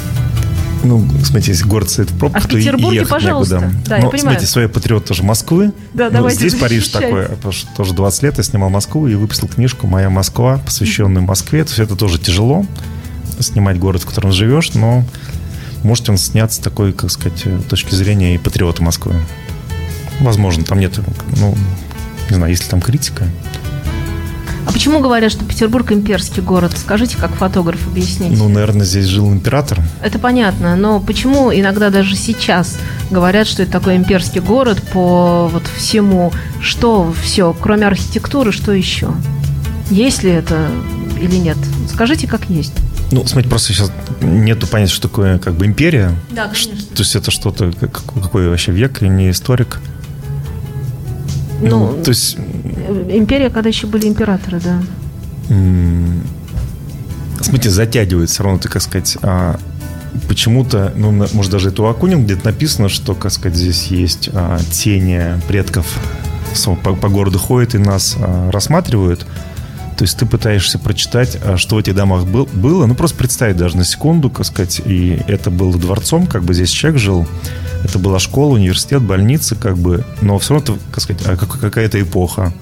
Ну, 0.83 1.05
смотрите, 1.23 1.51
если 1.51 1.65
город 1.65 1.91
стоит 1.91 2.09
в 2.09 2.17
пробках, 2.17 2.43
а 2.43 2.47
в 2.47 2.49
Петербурге, 2.49 2.87
то 2.87 2.93
ехать 2.95 3.09
пожалуйста. 3.11 3.55
некуда. 3.59 3.75
Да, 3.85 3.97
Но, 3.97 4.03
я 4.03 4.09
понимаю. 4.09 4.19
смотрите, 4.19 4.45
свои 4.47 4.67
патриот 4.67 5.05
тоже 5.05 5.21
Москвы. 5.21 5.71
Да, 5.93 6.09
ну, 6.11 6.27
здесь 6.31 6.55
Париж 6.55 6.87
такой, 6.87 7.25
потому 7.25 7.51
что 7.51 7.67
тоже 7.77 7.93
20 7.93 8.23
лет 8.23 8.37
я 8.37 8.43
снимал 8.43 8.71
Москву 8.71 9.07
и 9.07 9.13
выпустил 9.13 9.47
книжку 9.47 9.85
«Моя 9.85 10.09
Москва», 10.09 10.59
посвященную 10.65 11.23
Москве. 11.23 11.63
То 11.65 11.69
есть 11.69 11.79
это 11.79 11.95
тоже 11.95 12.17
тяжело, 12.17 12.65
снимать 13.39 13.77
город, 13.77 14.01
в 14.01 14.07
котором 14.07 14.31
живешь, 14.31 14.73
но 14.73 15.03
может 15.83 16.09
он 16.09 16.17
сняться 16.17 16.57
с 16.57 16.63
такой, 16.63 16.93
как 16.93 17.11
сказать, 17.11 17.45
точки 17.67 17.93
зрения 17.93 18.35
и 18.35 18.37
патриота 18.37 18.83
Москвы. 18.83 19.15
Возможно, 20.19 20.63
там 20.63 20.79
нет, 20.79 20.99
ну, 21.37 21.55
не 22.29 22.35
знаю, 22.35 22.51
есть 22.51 22.63
ли 22.63 22.69
там 22.69 22.81
критика. 22.81 23.25
А 24.65 24.71
почему 24.71 24.99
говорят, 24.99 25.31
что 25.31 25.43
Петербург 25.45 25.91
имперский 25.91 26.43
город? 26.43 26.73
Скажите, 26.77 27.17
как 27.17 27.31
фотограф 27.31 27.87
объяснить? 27.87 28.37
Ну, 28.37 28.49
наверное, 28.49 28.85
здесь 28.85 29.05
жил 29.05 29.33
император. 29.33 29.79
Это 30.03 30.19
понятно, 30.19 30.75
но 30.75 30.99
почему 30.99 31.51
иногда 31.51 31.89
даже 31.89 32.15
сейчас 32.15 32.77
говорят, 33.09 33.47
что 33.47 33.63
это 33.63 33.71
такой 33.71 33.95
имперский 33.95 34.41
город 34.41 34.83
по 34.93 35.49
вот 35.51 35.63
всему, 35.75 36.31
что 36.61 37.11
все, 37.23 37.55
кроме 37.59 37.87
архитектуры, 37.87 38.51
что 38.51 38.71
еще? 38.71 39.09
Есть 39.89 40.21
ли 40.21 40.29
это 40.29 40.67
или 41.19 41.37
нет? 41.37 41.57
Скажите, 41.91 42.27
как 42.27 42.47
есть. 42.49 42.73
Ну, 43.11 43.25
смотрите, 43.25 43.49
просто 43.49 43.73
сейчас 43.73 43.91
нету 44.21 44.67
понятия, 44.67 44.93
что 44.93 45.07
такое 45.07 45.39
как 45.39 45.55
бы 45.55 45.65
империя. 45.65 46.15
Да, 46.31 46.45
конечно. 46.45 46.75
То 46.95 47.01
есть 47.01 47.15
это 47.15 47.31
что-то, 47.31 47.71
какой 47.71 48.49
вообще 48.49 48.71
век, 48.71 49.01
и 49.01 49.07
не 49.07 49.31
историк. 49.31 49.79
Ну, 51.61 51.91
ну, 51.91 52.03
то 52.03 52.09
есть... 52.09 52.37
Империя, 53.09 53.49
когда 53.49 53.69
еще 53.69 53.87
были 53.87 54.07
императоры, 54.07 54.61
да. 54.61 54.81
Смотрите, 57.41 57.69
затягивает 57.69 58.29
все 58.29 58.43
равно, 58.43 58.59
ты, 58.59 58.69
как 58.69 58.81
сказать, 58.81 59.17
а, 59.21 59.59
почему-то, 60.27 60.93
ну, 60.95 61.11
может, 61.11 61.51
даже 61.51 61.69
это 61.69 61.83
у 61.83 61.85
Акунин 61.85 62.25
где-то 62.25 62.45
написано, 62.45 62.89
что, 62.89 63.15
как 63.15 63.31
сказать, 63.31 63.57
здесь 63.57 63.87
есть 63.87 64.29
а, 64.33 64.59
тени 64.71 65.39
предков 65.47 65.85
по, 66.83 66.95
по 66.95 67.09
городу 67.09 67.39
ходят 67.39 67.75
и 67.75 67.77
нас 67.77 68.15
а, 68.19 68.51
рассматривают. 68.51 69.25
То 69.99 70.03
есть 70.03 70.17
ты 70.17 70.25
пытаешься 70.25 70.79
прочитать, 70.79 71.37
а, 71.43 71.57
что 71.57 71.75
в 71.75 71.79
этих 71.79 71.93
домах 71.93 72.25
был, 72.25 72.47
было. 72.53 72.85
Ну, 72.85 72.95
просто 72.95 73.17
представить 73.17 73.57
даже 73.57 73.75
на 73.75 73.83
секунду, 73.83 74.29
как 74.29 74.45
сказать. 74.45 74.81
И 74.85 75.21
это 75.27 75.51
было 75.51 75.77
дворцом, 75.77 76.25
как 76.25 76.43
бы 76.45 76.53
здесь 76.53 76.69
человек 76.69 77.01
жил. 77.01 77.27
Это 77.83 77.99
была 77.99 78.17
школа, 78.17 78.53
университет, 78.53 79.01
больница, 79.01 79.57
как 79.57 79.77
бы. 79.77 80.05
Но 80.21 80.39
все 80.39 80.53
равно, 80.53 80.77
как 80.89 81.03
сказать, 81.03 81.23
а 81.25 81.35
какая-то 81.35 82.01
эпоха. 82.01 82.53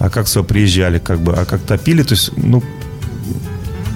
А 0.00 0.10
как 0.10 0.26
все 0.26 0.42
приезжали, 0.42 0.98
как 0.98 1.20
бы, 1.20 1.34
а 1.34 1.44
как 1.44 1.60
топили. 1.62 2.02
То 2.02 2.14
есть, 2.14 2.36
ну, 2.36 2.64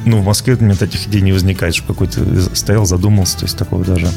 ну, 0.05 0.21
в 0.21 0.25
Москве 0.25 0.55
у 0.55 0.63
меня 0.63 0.77
таких 0.77 1.09
идей 1.09 1.23
не 1.23 1.33
возникает, 1.33 1.75
что 1.75 1.89
какой-то 1.89 2.21
стоял, 2.55 2.87
задумался, 2.87 3.39
то 3.39 3.47
есть 3.47 3.59
такого 3.59 3.85
даже 3.85 4.09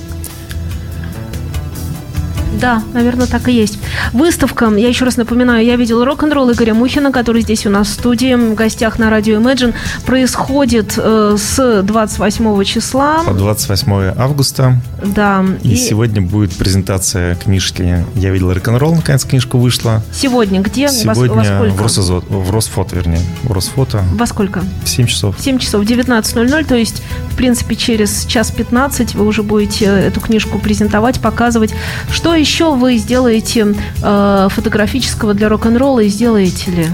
да, 2.53 2.82
наверное, 2.94 3.27
так 3.27 3.48
и 3.48 3.53
есть. 3.53 3.79
Выставка, 4.13 4.72
я 4.75 4.88
еще 4.88 5.06
раз 5.06 5.18
напоминаю, 5.18 5.65
я 5.65 5.75
видела 5.75 6.06
рок-н-ролл 6.06 6.51
Игоря 6.51 6.74
Мухина, 6.74 7.12
который 7.12 7.41
здесь 7.41 7.65
у 7.65 7.70
нас 7.70 7.88
в 7.88 7.91
студии, 7.91 8.36
в 8.36 8.56
гостях 8.56 9.00
на 9.00 9.10
радио 9.10 9.39
Imagine, 9.39 9.74
происходит 10.06 10.94
э, 10.98 11.38
с 11.38 11.84
28 11.84 12.63
числа. 12.63 13.24
По 13.25 13.34
28 13.34 14.13
августа. 14.18 14.82
Да. 15.03 15.46
И, 15.63 15.74
и 15.74 15.75
сегодня 15.75 16.22
будет 16.22 16.53
презентация 16.53 17.36
книжки 17.36 18.06
«Я 18.15 18.32
видел 18.32 18.53
рок-н-ролл», 18.53 18.96
наконец 18.96 19.24
книжка 19.25 19.58
вышла. 19.58 20.01
Сегодня 20.12 20.62
где? 20.62 20.89
Сегодня 20.89 21.60
во, 21.60 21.65
во 21.65 21.70
в, 21.70 21.82
Росозо, 21.82 22.22
в 22.27 22.51
Росфото, 22.51 22.96
вернее. 22.96 23.22
В 23.44 23.51
Росфото. 23.51 24.03
Во 24.13 24.25
сколько? 24.25 24.63
В 24.84 24.89
7 24.89 25.06
часов. 25.06 25.38
В 25.38 25.41
7 25.41 25.60
часов, 25.60 25.84
19.00, 25.84 26.65
то 26.65 26.75
есть, 26.75 27.03
в 27.32 27.36
принципе, 27.36 27.75
через 27.75 28.25
час 28.25 28.51
15 28.51 29.15
вы 29.15 29.25
уже 29.25 29.44
будете 29.44 29.86
эту 29.86 30.20
книжку 30.20 30.60
презентовать, 30.60 31.20
показывать. 31.20 31.74
Что 32.12 32.34
еще 32.39 32.75
вы 32.75 32.98
сделаете 32.98 33.75
э, 34.01 34.48
фотографического 34.50 35.34
для 35.34 35.50
рок-н-ролла 35.50 36.00
и 36.00 36.10
сделаете 36.10 36.72
ли? 36.72 36.86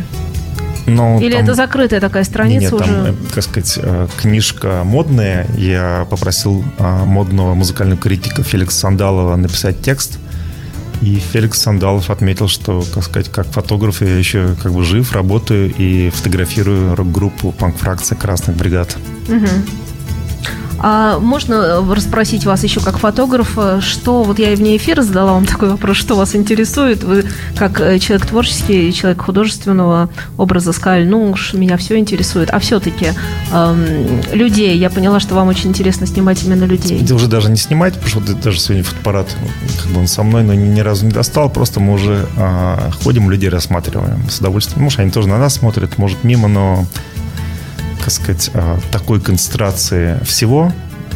Но 0.88 1.20
Или 1.20 1.34
там, 1.34 1.44
это 1.44 1.54
закрытая 1.56 2.00
такая 2.00 2.24
страница 2.24 2.66
нет, 2.66 2.74
уже? 2.74 2.84
Там, 2.84 3.06
э, 3.06 3.14
как 3.34 3.44
сказать, 3.44 3.80
э, 3.82 4.08
книжка 4.18 4.82
модная. 4.84 5.48
Я 5.58 6.06
попросил 6.10 6.64
э, 6.78 7.06
модного 7.06 7.56
музыкального 7.56 8.00
критика 8.00 8.44
Феликса 8.44 8.80
Сандалова 8.80 9.36
написать 9.36 9.82
текст. 9.82 10.20
И 11.02 11.16
Феликс 11.16 11.60
Сандалов 11.60 12.10
отметил, 12.10 12.48
что, 12.48 12.84
как 12.94 13.04
сказать, 13.04 13.30
как 13.30 13.48
фотограф 13.48 14.02
я 14.02 14.16
еще 14.18 14.56
как 14.62 14.72
бы 14.74 14.84
жив, 14.84 15.12
работаю 15.12 15.74
и 15.76 16.10
фотографирую 16.10 16.96
рок-группу 16.96 17.52
панк-фракция 17.52 18.18
«Красных 18.18 18.56
бригад». 18.56 18.96
Угу. 19.28 19.48
А 20.80 21.20
можно 21.20 21.54
э, 21.56 21.94
расспросить 21.94 22.46
вас 22.46 22.64
еще 22.64 22.80
как 22.80 22.98
фотографа, 22.98 23.82
что, 23.82 24.24
вот 24.24 24.40
я 24.40 24.54
и 24.54 24.56
вне 24.56 24.78
эфира 24.78 25.02
задала 25.02 25.34
вам 25.34 25.46
такой 25.46 25.70
вопрос, 25.70 25.98
что 25.98 26.16
вас 26.16 26.36
интересует? 26.36 27.04
Вы 27.04 27.26
как 27.58 27.80
э, 27.80 28.00
человек 28.00 28.26
творческий, 28.28 28.94
человек 28.94 29.22
художественного 29.22 30.10
образа 30.38 30.74
сказали, 30.74 31.06
ну 31.06 31.32
уж 31.32 31.54
меня 31.54 31.78
все 31.78 31.98
интересует. 31.98 32.50
А 32.52 32.60
все-таки 32.60 33.08
эм, 33.52 34.22
людей, 34.32 34.78
я 34.78 34.90
поняла, 34.90 35.20
что 35.20 35.36
вам 35.36 35.48
очень 35.48 35.70
интересно 35.70 36.08
снимать 36.08 36.44
именно 36.44 36.66
людей. 36.66 37.02
Это 37.02 37.16
уже 37.16 37.28
даже 37.28 37.50
не 37.50 37.58
снимать, 37.58 37.94
потому 38.00 38.10
что 38.10 38.36
даже 38.36 38.60
сегодня 38.60 38.84
фотоаппарат, 38.84 39.36
как 39.82 39.92
бы 39.92 40.00
он 40.00 40.08
со 40.08 40.24
мной, 40.24 40.44
но 40.44 40.54
ни 40.54 40.80
разу 40.82 41.06
не 41.06 41.12
достал, 41.12 41.50
просто 41.50 41.80
мы 41.80 41.94
уже 41.94 42.28
э, 42.36 42.92
ходим, 43.04 43.30
людей 43.30 43.50
рассматриваем 43.50 44.30
с 44.30 44.40
удовольствием. 44.40 44.84
Может, 44.84 45.00
они 45.00 45.12
тоже 45.12 45.28
на 45.28 45.38
нас 45.38 45.56
смотрят, 45.56 45.98
может, 45.98 46.24
мимо, 46.24 46.48
но 46.48 46.86
так 48.06 48.14
сказать, 48.14 48.52
а, 48.54 48.80
такой 48.92 49.20
концентрации 49.20 50.20
всего, 50.24 50.72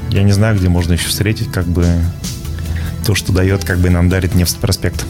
я 0.10 0.24
не 0.24 0.32
знаю, 0.32 0.58
где 0.58 0.70
можно 0.70 0.94
еще 0.94 1.08
встретить 1.08 1.52
как 1.52 1.66
бы 1.66 1.86
то, 3.06 3.14
что 3.14 3.32
дает, 3.32 3.64
как 3.64 3.78
бы 3.78 3.92
нам 3.92 4.10
дарит 4.10 4.34
Невский 4.34 4.60
проспект. 4.60 5.06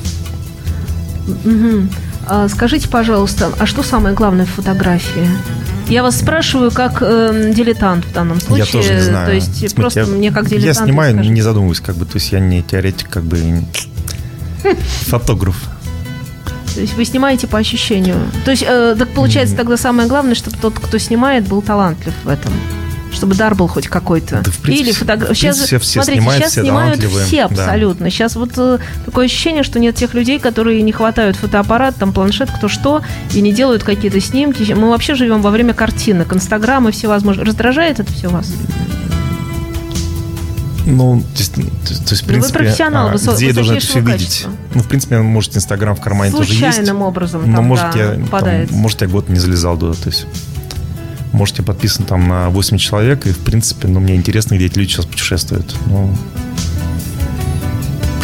Угу. 1.26 1.88
А 2.28 2.50
скажите, 2.50 2.90
пожалуйста, 2.90 3.50
а 3.58 3.66
что 3.66 3.82
самое 3.82 4.14
главное 4.14 4.46
в 4.46 4.50
фотографии? 4.50 5.30
Я 5.88 6.04
вас 6.04 6.20
спрашиваю 6.20 6.70
как 6.70 6.98
э, 7.02 7.54
дилетант 7.56 8.04
в 8.04 8.14
данном 8.14 8.42
случае. 8.42 8.66
Я 8.66 8.72
тоже 8.72 8.94
не 8.96 9.02
знаю. 9.02 9.28
То 9.28 9.34
есть 9.34 9.48
Смотрите, 9.48 9.76
просто 9.76 10.00
я, 10.02 10.06
мне 10.06 10.32
как 10.32 10.50
дилетант. 10.50 10.66
Я 10.66 10.74
снимаю, 10.74 11.16
не 11.16 11.42
задумываюсь, 11.42 11.80
как 11.80 11.96
бы, 11.96 12.06
то 12.06 12.18
есть 12.18 12.34
я 12.34 12.42
не 12.42 12.62
теоретик, 12.62 13.10
как 13.10 13.24
бы 13.24 13.64
фотограф. 15.08 15.56
То 16.80 16.84
есть 16.84 16.94
вы 16.94 17.04
снимаете 17.04 17.46
по 17.46 17.58
ощущению. 17.58 18.16
То 18.46 18.52
есть, 18.52 18.64
э, 18.66 18.96
так 18.98 19.10
получается 19.10 19.54
тогда 19.54 19.76
самое 19.76 20.08
главное, 20.08 20.34
чтобы 20.34 20.56
тот, 20.62 20.80
кто 20.80 20.98
снимает, 20.98 21.46
был 21.46 21.62
талантлив 21.62 22.14
в 22.24 22.30
этом. 22.30 22.54
Чтобы 23.12 23.36
дар 23.36 23.54
был 23.54 23.68
хоть 23.68 23.90
какой-то. 23.90 24.36
Да, 24.46 24.52
принципе, 24.62 24.90
Или 24.90 24.92
фотограф. 24.94 25.38
Сейчас, 25.38 25.58
все 25.58 25.78
смотрите, 25.78 26.22
снимают, 26.22 26.42
сейчас 26.42 26.52
все 26.54 26.62
снимают 26.62 27.04
все 27.04 27.44
абсолютно. 27.44 28.06
Да. 28.06 28.10
Сейчас 28.10 28.38
вот 28.38 28.52
э, 28.56 28.78
такое 29.06 29.26
ощущение, 29.26 29.64
что 29.64 29.78
нет 29.78 29.96
тех 29.96 30.14
людей, 30.14 30.40
которые 30.40 30.82
не 30.82 30.94
хватают 30.94 31.36
фотоаппарат, 31.36 31.98
там 31.98 32.14
планшет, 32.14 32.50
кто 32.50 32.70
что, 32.70 33.02
и 33.34 33.42
не 33.42 33.52
делают 33.52 33.84
какие-то 33.84 34.22
снимки. 34.22 34.72
Мы 34.72 34.90
вообще 34.90 35.16
живем 35.16 35.42
во 35.42 35.50
время 35.50 35.74
картинок, 35.74 36.32
инстаграма, 36.34 36.92
всевозможные. 36.92 37.46
Раздражает 37.46 38.00
это 38.00 38.14
все 38.14 38.30
вас? 38.30 38.54
Ну, 40.90 41.22
то 41.22 41.40
есть, 41.40 41.54
то, 41.54 41.62
есть 41.62 42.24
в 42.24 42.26
принципе, 42.26 42.60
вы 42.60 42.66
профессионал, 42.66 43.10
а, 43.10 43.36
где 43.36 43.48
я 43.48 43.54
должен 43.54 43.78
это 43.78 43.86
все 43.86 44.00
видеть? 44.00 44.48
Ну, 44.74 44.82
в 44.82 44.88
принципе, 44.88 45.20
может, 45.20 45.56
Инстаграм 45.56 45.96
в 45.96 46.02
кармане 46.02 46.32
тоже 46.32 46.54
есть. 46.54 46.60
Случайным 46.60 47.02
образом 47.04 47.50
но, 47.50 47.62
может, 47.62 47.92
да, 47.94 48.00
я, 48.00 48.26
там, 48.26 48.68
может, 48.72 49.02
я 49.02 49.08
год 49.08 49.30
не 49.30 49.40
залезал 49.40 49.78
туда, 49.78 49.94
то 49.94 50.10
есть... 50.10 50.26
Может, 51.32 51.60
я 51.60 51.64
подписан 51.64 52.06
там 52.06 52.28
на 52.28 52.50
8 52.50 52.78
человек, 52.80 53.28
и, 53.28 53.32
в 53.32 53.38
принципе, 53.40 53.88
ну, 53.88 54.00
мне 54.00 54.16
интересно, 54.16 54.56
где 54.56 54.66
эти 54.66 54.80
люди 54.80 54.90
сейчас 54.90 55.06
путешествуют. 55.06 55.76
Ну, 55.86 56.12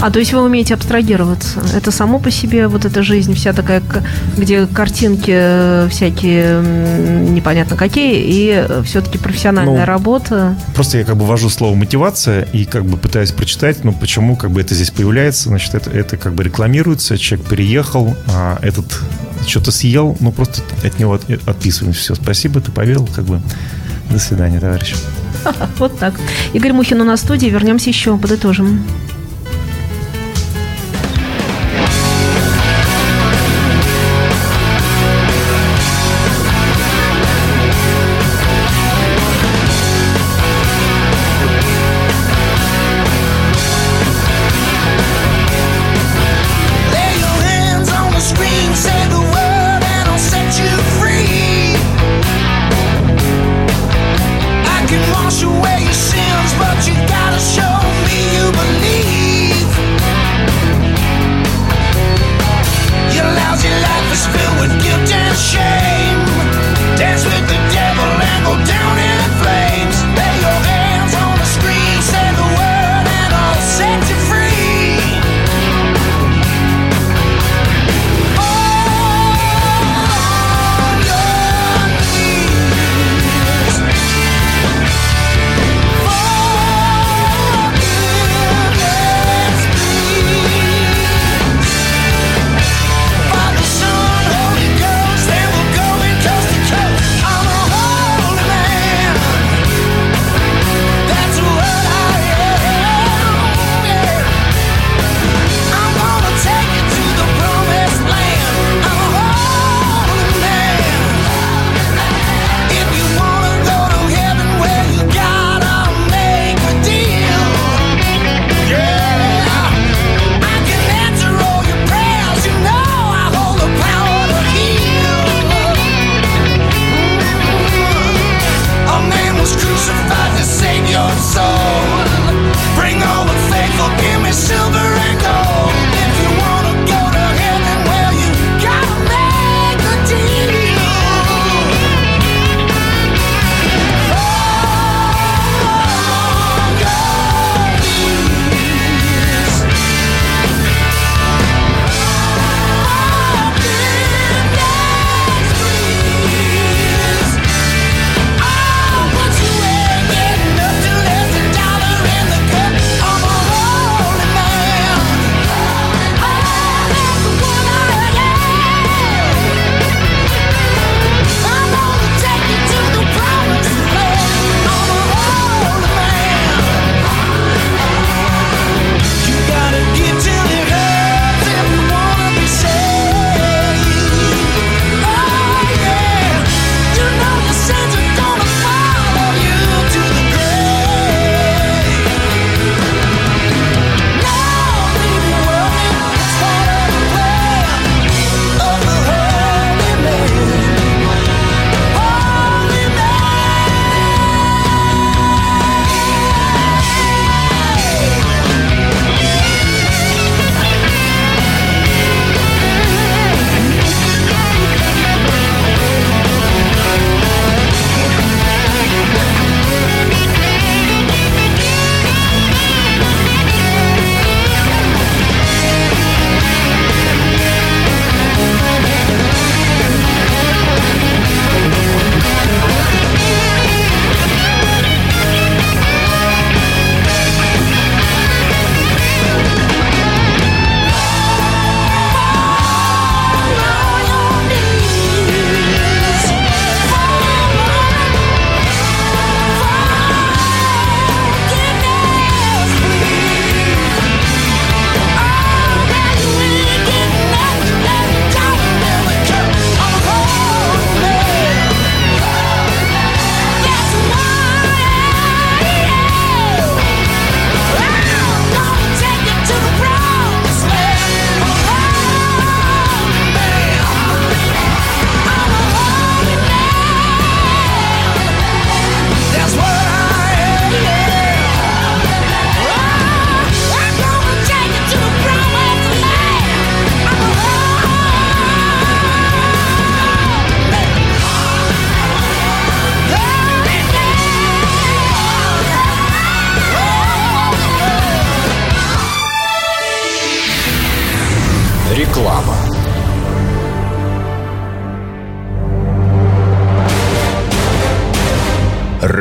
а 0.01 0.11
то 0.11 0.19
есть 0.19 0.33
вы 0.33 0.41
умеете 0.43 0.73
абстрагироваться? 0.73 1.61
Это 1.73 1.91
само 1.91 2.19
по 2.19 2.31
себе 2.31 2.67
вот 2.67 2.85
эта 2.85 3.03
жизнь 3.03 3.33
вся 3.33 3.53
такая, 3.53 3.81
где 4.37 4.67
картинки 4.67 5.31
э, 5.33 5.87
всякие 5.89 6.61
непонятно 7.29 7.75
какие, 7.75 8.21
и 8.25 8.83
все-таки 8.83 9.17
профессиональная 9.17 9.79
ну, 9.79 9.85
работа. 9.85 10.55
Просто 10.73 10.99
я 10.99 11.05
как 11.05 11.17
бы 11.17 11.25
ввожу 11.25 11.49
слово 11.49 11.75
мотивация 11.75 12.43
и 12.43 12.65
как 12.65 12.85
бы 12.85 12.97
пытаюсь 12.97 13.31
прочитать, 13.31 13.83
ну 13.83 13.93
почему 13.93 14.35
как 14.35 14.51
бы 14.51 14.61
это 14.61 14.75
здесь 14.75 14.91
появляется, 14.91 15.49
значит 15.49 15.73
это, 15.75 15.89
это 15.89 16.17
как 16.17 16.33
бы 16.33 16.43
рекламируется, 16.43 17.17
человек 17.17 17.47
переехал, 17.47 18.15
а 18.27 18.59
этот 18.61 18.99
что-то 19.47 19.71
съел, 19.71 20.17
ну 20.19 20.31
просто 20.31 20.61
от 20.83 20.99
него 20.99 21.13
от, 21.13 21.29
отписываем 21.47 21.93
все. 21.93 22.15
Спасибо, 22.15 22.61
ты 22.61 22.71
поверил, 22.71 23.07
как 23.07 23.25
бы. 23.25 23.41
До 24.09 24.19
свидания, 24.19 24.59
товарищ. 24.59 24.95
Вот 25.77 25.97
так. 25.99 26.13
Игорь 26.53 26.73
Мухин 26.73 27.01
у 27.01 27.03
нас 27.03 27.21
в 27.21 27.23
студии. 27.23 27.47
Вернемся 27.47 27.89
еще, 27.89 28.17
подытожим. 28.17 28.83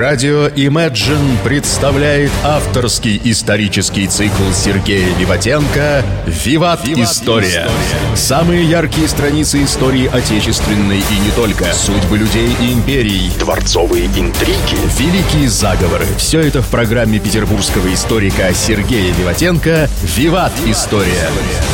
Радио 0.04 0.48
Imagine 0.48 1.42
представляет 1.44 2.30
авторский 2.42 3.18
исторический 3.24 4.06
цикл 4.06 4.52
Сергея 4.52 5.16
Виватенко 5.16 6.04
«Виват. 6.26 6.86
История». 6.86 7.66
Самые 8.14 8.68
яркие 8.68 9.08
страницы 9.08 9.64
истории 9.64 10.06
отечественной 10.06 10.98
и 10.98 11.18
не 11.24 11.30
только. 11.34 11.72
Судьбы 11.72 12.18
людей 12.18 12.54
и 12.60 12.74
империй. 12.74 13.32
Дворцовые 13.38 14.04
интриги. 14.08 14.76
Великие 14.98 15.48
заговоры. 15.48 16.04
Все 16.18 16.40
это 16.40 16.60
в 16.60 16.68
программе 16.68 17.18
петербургского 17.18 17.90
историка 17.94 18.52
Сергея 18.52 19.10
Виватенко 19.14 19.88
«Виват. 20.02 20.52
История». 20.66 21.30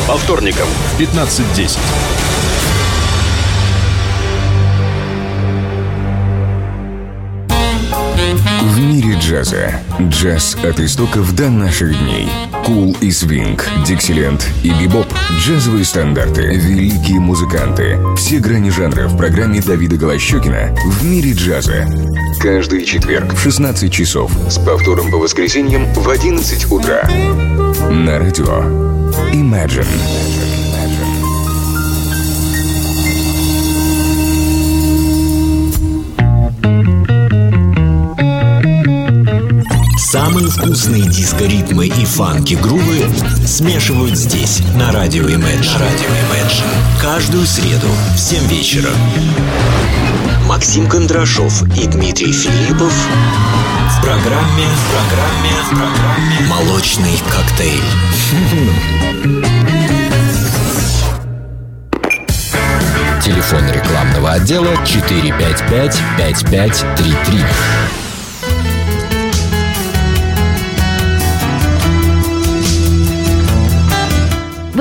По 0.07 0.15
вторникам 0.15 0.69
в 0.95 1.01
15.10. 1.01 1.77
джаза. 9.31 9.73
Джаз 10.09 10.57
от 10.61 10.81
истоков 10.81 11.33
до 11.33 11.49
наших 11.49 11.97
дней. 11.97 12.27
Кул 12.65 12.97
и 12.99 13.11
свинг, 13.11 13.65
диксиленд 13.85 14.45
и 14.61 14.71
бибоп. 14.73 15.07
Джазовые 15.39 15.85
стандарты. 15.85 16.41
Великие 16.41 17.21
музыканты. 17.21 17.97
Все 18.17 18.39
грани 18.39 18.69
жанра 18.71 19.07
в 19.07 19.15
программе 19.15 19.61
Давида 19.61 19.95
Голощекина 19.95 20.75
«В 20.85 21.05
мире 21.05 21.31
джаза». 21.31 21.87
Каждый 22.41 22.83
четверг 22.83 23.33
в 23.33 23.39
16 23.41 23.91
часов. 23.91 24.33
С 24.49 24.57
повтором 24.57 25.09
по 25.09 25.17
воскресеньям 25.17 25.85
в 25.93 26.09
11 26.09 26.69
утра. 26.69 27.07
На 27.89 28.19
радио 28.19 28.65
Imagine. 29.31 30.40
Самые 40.11 40.47
вкусные 40.49 41.03
диско-ритмы 41.03 41.87
и 41.87 42.03
фанки-грувы 42.03 43.09
смешивают 43.47 44.17
здесь, 44.17 44.59
на 44.75 44.91
Радио 44.91 45.23
Imagine. 45.23 45.79
Радио 45.79 46.09
Imagine. 46.09 46.65
Каждую 47.01 47.45
среду 47.45 47.87
в 48.13 48.19
7 48.19 48.45
вечера. 48.47 48.89
Максим 50.49 50.89
Кондрашов 50.89 51.63
и 51.77 51.87
Дмитрий 51.87 52.33
Филиппов 52.33 52.91
в 52.91 54.01
программе, 54.01 54.65
в 54.65 54.89
программе, 54.91 55.53
в 55.63 55.69
программе 55.69 56.39
«Молочный 56.49 57.17
коктейль». 57.29 57.79
Телефон 63.23 63.65
рекламного 63.71 64.31
отдела 64.31 64.75
455 64.85 66.01
5533. 66.17 68.00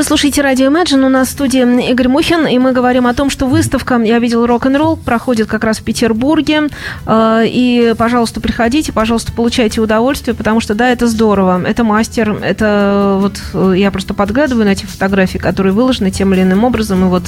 Вы 0.01 0.05
слушаете 0.05 0.41
радио 0.41 0.69
Imagine, 0.69 1.05
у 1.05 1.09
нас 1.11 1.29
в 1.29 1.33
студии 1.33 1.91
Игорь 1.91 2.09
Мухин, 2.09 2.47
и 2.47 2.59
мы 2.59 2.73
говорим 2.73 3.07
о 3.07 3.13
том, 3.13 3.29
что 3.29 3.45
выставка 3.45 4.01
«Я 4.01 4.19
видел 4.19 4.47
рок-н-ролл» 4.47 4.97
проходит 4.97 5.47
как 5.47 5.63
раз 5.63 5.81
в 5.81 5.83
Петербурге. 5.83 6.71
Э, 7.05 7.43
и, 7.45 7.93
пожалуйста, 7.99 8.41
приходите, 8.41 8.95
пожалуйста, 8.95 9.31
получайте 9.31 9.83
удовольствие, 9.83 10.35
потому 10.35 10.61
что, 10.61 10.75
да, 10.75 10.89
это 10.89 11.07
здорово, 11.07 11.63
это 11.67 11.85
мастер, 11.85 12.31
это 12.43 13.19
вот 13.21 13.43
э, 13.53 13.75
я 13.77 13.91
просто 13.91 14.15
подглядываю 14.15 14.65
на 14.65 14.71
эти 14.71 14.87
фотографии, 14.87 15.37
которые 15.37 15.75
выложены 15.75 16.11
тем 16.11 16.33
или 16.33 16.41
иным 16.45 16.65
образом, 16.65 17.05
и 17.05 17.09
вот 17.09 17.25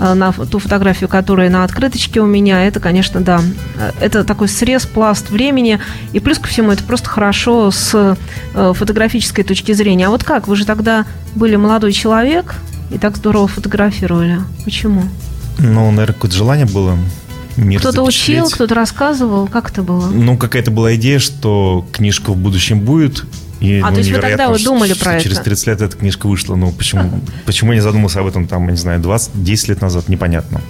э, 0.00 0.14
на 0.14 0.32
ту 0.32 0.58
фотографию, 0.58 1.08
которая 1.08 1.48
на 1.48 1.62
открыточке 1.62 2.20
у 2.20 2.26
меня, 2.26 2.66
это, 2.66 2.80
конечно, 2.80 3.20
да, 3.20 3.40
это 4.00 4.24
такой 4.24 4.48
срез, 4.48 4.84
пласт 4.84 5.30
времени, 5.30 5.78
и 6.12 6.18
плюс 6.18 6.40
ко 6.40 6.48
всему 6.48 6.72
это 6.72 6.82
просто 6.82 7.08
хорошо 7.08 7.70
с 7.70 8.16
фотографической 8.52 9.44
точки 9.44 9.70
зрения. 9.70 10.08
А 10.08 10.10
вот 10.10 10.24
как? 10.24 10.48
Вы 10.48 10.56
же 10.56 10.66
тогда 10.66 11.06
были 11.36 11.56
молодой 11.56 11.92
человек, 11.92 12.56
и 12.90 12.98
так 12.98 13.16
здорово 13.16 13.48
фотографировали. 13.48 14.40
Почему? 14.64 15.02
Ну, 15.58 15.90
наверное, 15.90 16.14
какое-то 16.14 16.36
желание 16.36 16.66
было 16.66 16.98
мир 17.56 17.80
Кто-то 17.80 18.02
учил, 18.02 18.48
кто-то 18.48 18.74
рассказывал, 18.74 19.46
как 19.46 19.70
это 19.70 19.82
было? 19.82 20.08
Ну, 20.08 20.36
какая-то 20.36 20.70
была 20.70 20.94
идея, 20.96 21.18
что 21.18 21.86
книжка 21.92 22.30
в 22.30 22.36
будущем 22.36 22.80
будет, 22.80 23.24
и, 23.60 23.80
а, 23.80 23.88
ну, 23.88 23.94
то 23.94 23.98
есть 24.00 24.10
вы 24.10 24.18
тогда 24.18 24.50
вы 24.50 24.58
думали 24.62 24.92
про 24.92 25.14
это? 25.14 25.24
Через 25.24 25.38
30 25.38 25.66
лет 25.66 25.80
эта 25.80 25.96
книжка 25.96 26.26
вышла. 26.26 26.56
Ну, 26.56 26.72
почему, 26.72 27.20
почему 27.46 27.72
я 27.72 27.76
не 27.76 27.82
задумался 27.82 28.20
об 28.20 28.26
этом, 28.26 28.46
там, 28.46 28.64
я 28.66 28.72
не 28.72 28.76
знаю, 28.76 29.00
20, 29.00 29.42
10 29.42 29.68
лет 29.68 29.80
назад, 29.80 30.08
непонятно. 30.08 30.60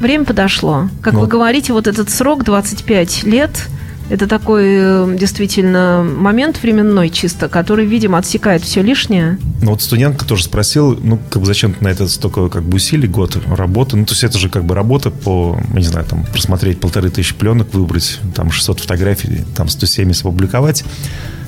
Время 0.00 0.24
подошло. 0.24 0.88
Как 1.00 1.14
ну, 1.14 1.20
вы 1.20 1.26
говорите, 1.26 1.72
вот 1.72 1.86
этот 1.86 2.10
срок 2.10 2.44
25 2.44 3.24
лет– 3.24 3.66
это 4.08 4.26
такой 4.26 4.64
э, 4.66 5.16
действительно 5.18 6.02
момент 6.02 6.62
временной 6.62 7.10
чисто, 7.10 7.48
который, 7.48 7.86
видимо, 7.86 8.18
отсекает 8.18 8.62
все 8.62 8.82
лишнее. 8.82 9.38
Ну 9.60 9.72
вот 9.72 9.82
студентка 9.82 10.24
тоже 10.24 10.44
спросил, 10.44 10.98
ну 11.02 11.18
как 11.30 11.42
бы 11.42 11.46
зачем 11.46 11.74
ты 11.74 11.84
на 11.84 11.88
это 11.88 12.08
столько 12.08 12.48
как 12.48 12.62
бы 12.62 12.76
усилий, 12.76 13.08
год 13.08 13.36
работы. 13.46 13.96
Ну 13.96 14.06
то 14.06 14.12
есть 14.12 14.24
это 14.24 14.38
же 14.38 14.48
как 14.48 14.64
бы 14.64 14.74
работа 14.74 15.10
по, 15.10 15.60
не 15.74 15.84
знаю, 15.84 16.06
там 16.06 16.24
просмотреть 16.24 16.80
полторы 16.80 17.10
тысячи 17.10 17.34
пленок, 17.34 17.74
выбрать 17.74 18.20
там 18.34 18.50
600 18.50 18.80
фотографий, 18.80 19.44
там 19.54 19.68
170 19.68 20.24
опубликовать. 20.24 20.84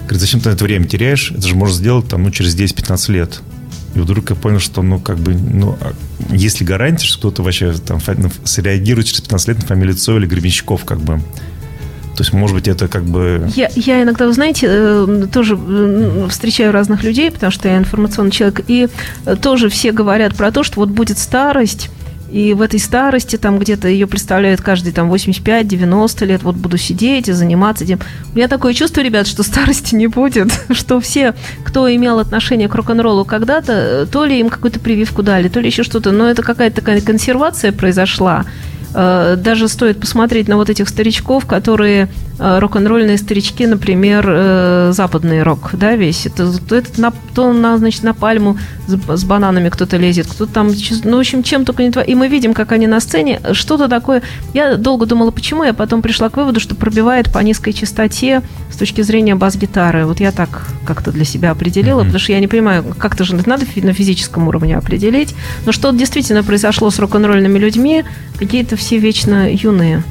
Говорит, 0.02 0.20
зачем 0.20 0.40
ты 0.40 0.48
на 0.48 0.54
это 0.54 0.64
время 0.64 0.86
теряешь? 0.86 1.30
Это 1.30 1.46
же 1.46 1.54
можно 1.54 1.76
сделать 1.76 2.08
там, 2.08 2.24
ну, 2.24 2.30
через 2.30 2.56
10-15 2.56 3.12
лет. 3.12 3.40
И 3.94 4.00
вдруг 4.00 4.30
я 4.30 4.36
понял, 4.36 4.58
что, 4.58 4.82
ну, 4.82 4.98
как 4.98 5.18
бы, 5.18 5.34
ну, 5.34 5.78
а 5.80 5.92
есть 6.30 6.60
ли 6.60 6.66
гарантия, 6.66 7.06
что 7.06 7.18
кто-то 7.18 7.42
вообще 7.42 7.72
там 7.72 8.00
среагирует 8.44 9.06
через 9.06 9.20
15 9.20 9.48
лет 9.48 9.58
на 9.60 9.66
фамилию 9.66 9.96
Цой 9.96 10.16
или 10.16 10.26
Гребенщиков, 10.26 10.84
как 10.84 11.00
бы. 11.00 11.20
То 12.16 12.22
есть, 12.22 12.32
может 12.32 12.54
быть, 12.56 12.68
это 12.68 12.88
как 12.88 13.04
бы... 13.04 13.48
Я, 13.54 13.70
я 13.74 14.02
иногда, 14.02 14.26
вы 14.26 14.32
знаете, 14.32 14.66
э, 14.68 15.26
тоже 15.32 15.58
встречаю 16.28 16.72
разных 16.72 17.02
людей, 17.02 17.30
потому 17.30 17.50
что 17.50 17.68
я 17.68 17.78
информационный 17.78 18.30
человек, 18.30 18.62
и 18.66 18.88
э, 19.24 19.36
тоже 19.36 19.68
все 19.68 19.92
говорят 19.92 20.34
про 20.34 20.50
то, 20.50 20.62
что 20.62 20.80
вот 20.80 20.90
будет 20.90 21.18
старость, 21.18 21.88
и 22.30 22.54
в 22.54 22.62
этой 22.62 22.78
старости 22.78 23.36
там 23.36 23.58
где-то 23.58 23.88
ее 23.88 24.06
представляют 24.06 24.60
каждый 24.60 24.92
там 24.92 25.12
85-90 25.12 26.26
лет, 26.26 26.42
вот 26.42 26.54
буду 26.54 26.78
сидеть 26.78 27.28
и 27.28 27.32
заниматься 27.32 27.84
этим. 27.84 27.98
У 28.32 28.36
меня 28.36 28.48
такое 28.48 28.72
чувство, 28.72 29.00
ребят, 29.00 29.26
что 29.26 29.42
старости 29.42 29.94
не 29.94 30.06
будет, 30.06 30.48
что 30.70 31.00
все, 31.00 31.34
кто 31.64 31.92
имел 31.92 32.18
отношение 32.18 32.68
к 32.68 32.74
рок-н-роллу 32.74 33.24
когда-то, 33.24 33.72
э, 33.72 34.06
то 34.10 34.24
ли 34.24 34.38
им 34.38 34.48
какую-то 34.48 34.78
прививку 34.78 35.22
дали, 35.22 35.48
то 35.48 35.60
ли 35.60 35.66
еще 35.66 35.82
что-то, 35.82 36.12
но 36.12 36.28
это 36.28 36.42
какая-то 36.42 36.76
такая 36.76 37.00
консервация 37.00 37.72
произошла. 37.72 38.44
Э, 38.94 39.36
даже 39.36 39.68
стоит 39.68 40.00
посмотреть 40.00 40.48
на 40.48 40.56
вот 40.56 40.70
этих 40.70 40.88
старичков, 40.88 41.46
которые 41.46 42.08
рок-н-ролльные 42.40 43.18
старички, 43.18 43.66
например, 43.66 44.24
э, 44.26 44.92
западный 44.92 45.42
рок, 45.42 45.70
да, 45.74 45.94
весь. 45.94 46.26
Это, 46.26 46.50
этот 46.70 46.98
на, 46.98 47.12
то 47.34 47.52
на, 47.52 47.76
значит, 47.76 48.02
на 48.02 48.14
пальму 48.14 48.56
с, 48.86 49.18
с 49.18 49.24
бананами 49.24 49.68
кто-то 49.68 49.98
лезет, 49.98 50.26
кто-то 50.26 50.52
там, 50.52 50.70
ну, 51.04 51.16
в 51.16 51.20
общем, 51.20 51.42
чем 51.42 51.64
только 51.64 51.82
не 51.82 51.90
творит. 51.90 52.08
И 52.08 52.14
мы 52.14 52.28
видим, 52.28 52.54
как 52.54 52.72
они 52.72 52.86
на 52.86 53.00
сцене, 53.00 53.40
что-то 53.52 53.88
такое. 53.88 54.22
Я 54.54 54.76
долго 54.76 55.06
думала, 55.06 55.30
почему, 55.30 55.64
я 55.64 55.74
потом 55.74 56.00
пришла 56.00 56.30
к 56.30 56.36
выводу, 56.36 56.60
что 56.60 56.74
пробивает 56.74 57.30
по 57.30 57.40
низкой 57.40 57.72
частоте 57.72 58.42
с 58.72 58.76
точки 58.76 59.02
зрения 59.02 59.34
бас-гитары. 59.34 60.06
Вот 60.06 60.20
я 60.20 60.32
так 60.32 60.66
как-то 60.86 61.12
для 61.12 61.24
себя 61.24 61.50
определила, 61.50 62.00
mm-hmm. 62.00 62.04
потому 62.04 62.18
что 62.20 62.32
я 62.32 62.40
не 62.40 62.48
понимаю, 62.48 62.84
как-то 62.98 63.24
же 63.24 63.36
надо 63.36 63.66
на 63.76 63.92
физическом 63.92 64.48
уровне 64.48 64.76
определить. 64.76 65.34
Но 65.66 65.72
что 65.72 65.90
действительно 65.90 66.42
произошло 66.42 66.90
с 66.90 66.98
рок-н-ролльными 66.98 67.58
людьми, 67.58 68.04
какие-то 68.38 68.76
все 68.76 68.98
вечно 68.98 69.52
юные. 69.52 70.02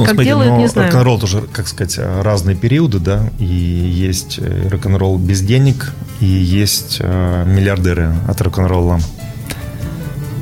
Ну, 0.00 0.06
как 0.06 0.14
смотрите, 0.14 0.30
делают, 0.30 0.58
не 0.58 0.66
знаю. 0.66 0.88
Рок-н-ролл 0.88 1.18
тоже, 1.18 1.42
как 1.52 1.68
сказать, 1.68 1.98
разные 1.98 2.56
периоды, 2.56 2.98
да, 2.98 3.30
и 3.38 3.44
есть 3.44 4.38
э, 4.40 4.68
рок-н-ролл 4.68 5.18
без 5.18 5.40
денег, 5.40 5.92
и 6.20 6.26
есть 6.26 6.98
э, 7.00 7.44
миллиардеры 7.46 8.14
от 8.26 8.40
рок-н-ролла. 8.40 9.00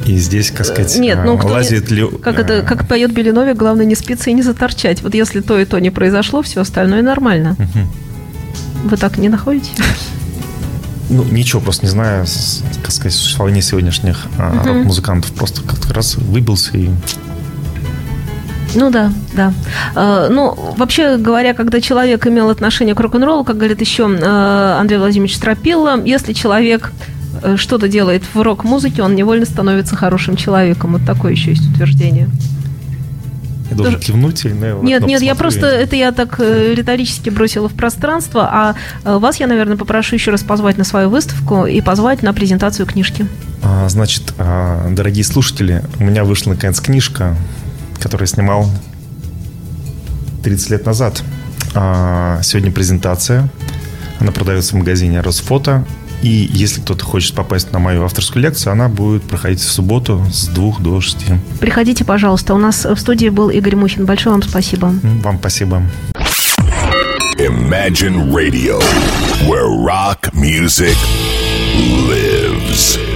И 0.07 0.17
здесь, 0.17 0.51
как 0.51 0.65
сказать, 0.65 0.97
Нет, 0.99 1.19
ну, 1.23 1.37
лазит 1.37 1.91
ли... 1.91 2.09
Как, 2.23 2.39
это, 2.39 2.63
как 2.63 2.89
поет 2.89 3.13
Белиновик, 3.13 3.57
главное 3.57 3.85
не 3.85 3.95
спиться 3.95 4.31
и 4.31 4.33
не 4.33 4.43
заторчать. 4.43 5.03
Вот 5.03 5.15
если 5.15 5.41
то 5.41 5.59
и 5.59 5.67
то 5.67 5.79
не 5.79 5.91
произошло, 5.91 6.41
все 6.41 6.63
остальное 6.63 7.03
нормально. 7.03 7.57
Угу. 7.59 8.89
Вы 8.91 8.97
так 8.97 9.19
не 9.19 9.29
находите? 9.29 9.71
Ну, 11.11 11.25
ничего, 11.25 11.61
просто 11.61 11.85
не 11.85 11.91
знаю, 11.91 12.27
как 12.83 12.93
сказать, 12.93 13.13
существование 13.13 13.61
сегодняшних 13.61 14.27
угу. 14.39 14.69
рок-музыкантов. 14.69 15.33
Просто 15.33 15.63
как-то 15.63 15.93
раз 15.93 16.17
выбился 16.17 16.79
и 16.79 16.89
ну 18.75 18.91
да, 18.91 19.13
да. 19.35 19.53
Э, 19.95 20.29
ну, 20.31 20.55
вообще 20.77 21.17
говоря, 21.17 21.55
когда 21.55 21.81
человек 21.81 22.27
имел 22.27 22.51
отношение 22.51 22.95
к 22.95 23.01
рок-н-роллу, 23.01 23.45
как 23.45 23.57
говорит 23.57 23.81
еще 23.81 24.09
э, 24.09 24.77
Андрей 24.79 24.99
Владимирович 24.99 25.37
Стропилла, 25.37 26.03
если 26.05 26.33
человек 26.33 26.93
э, 27.43 27.57
что-то 27.57 27.89
делает 27.89 28.23
в 28.33 28.41
рок-музыке, 28.41 29.03
он 29.03 29.15
невольно 29.15 29.47
становится 29.47 29.97
хорошим 29.97 30.37
человеком. 30.37 30.93
Вот 30.93 31.07
такое 31.07 31.33
еще 31.33 31.51
есть 31.51 31.69
утверждение. 31.71 32.29
Я 33.71 33.77
должен 33.77 33.95
Тоже... 33.95 34.07
кивнуть 34.07 34.45
или 34.47 34.55
на 34.55 34.81
Нет, 34.81 35.07
нет, 35.07 35.21
я 35.21 35.35
просто, 35.35 35.67
это 35.67 35.95
я 35.95 36.11
так 36.13 36.39
риторически 36.41 37.29
бросила 37.29 37.69
в 37.69 37.75
пространство, 37.75 38.49
а 38.51 38.75
вас 39.05 39.41
я, 39.41 39.47
наверное, 39.47 39.77
попрошу 39.77 40.15
еще 40.17 40.31
раз 40.31 40.43
позвать 40.43 40.79
на 40.79 40.85
свою 40.85 41.11
выставку 41.11 41.67
и 41.67 41.83
позвать 41.83 42.23
на 42.23 42.33
презентацию 42.33 42.87
книжки. 42.87 43.27
А, 43.63 43.87
значит, 43.91 44.33
а, 44.39 44.89
дорогие 44.91 45.23
слушатели, 45.23 45.83
у 46.01 46.05
меня 46.05 46.25
вышла 46.25 46.53
наконец 46.53 46.81
книжка 46.81 47.37
которую 48.01 48.27
снимал 48.27 48.71
30 50.43 50.71
лет 50.71 50.87
назад. 50.87 51.23
А, 51.75 52.41
сегодня 52.43 52.71
презентация. 52.71 53.49
Она 54.21 54.33
продается 54.33 54.75
в 54.75 54.79
магазине 54.79 55.21
Росфото. 55.21 55.85
И 56.23 56.49
если 56.51 56.81
кто-то 56.81 57.05
хочет 57.05 57.35
попасть 57.35 57.73
на 57.73 57.79
мою 57.79 58.05
авторскую 58.05 58.43
лекцию, 58.43 58.73
она 58.73 58.89
будет 58.89 59.23
проходить 59.23 59.61
в 59.61 59.71
субботу 59.71 60.25
с 60.33 60.49
2 60.49 60.79
до 60.81 61.01
6. 61.01 61.17
Приходите, 61.61 62.05
пожалуйста. 62.05 62.55
У 62.55 62.59
нас 62.59 62.85
в 62.85 62.97
студии 62.97 63.29
был 63.29 63.51
Игорь 63.51 63.77
Мухин. 63.77 64.05
Большое 64.05 64.35
вам 64.35 64.43
спасибо. 64.43 64.93
Вам 65.23 65.39
спасибо. 65.39 65.83
Imagine 67.39 68.33
Radio, 68.33 68.81
where 69.47 69.69
rock 69.69 70.35
music 70.35 70.97
lives. 72.09 73.08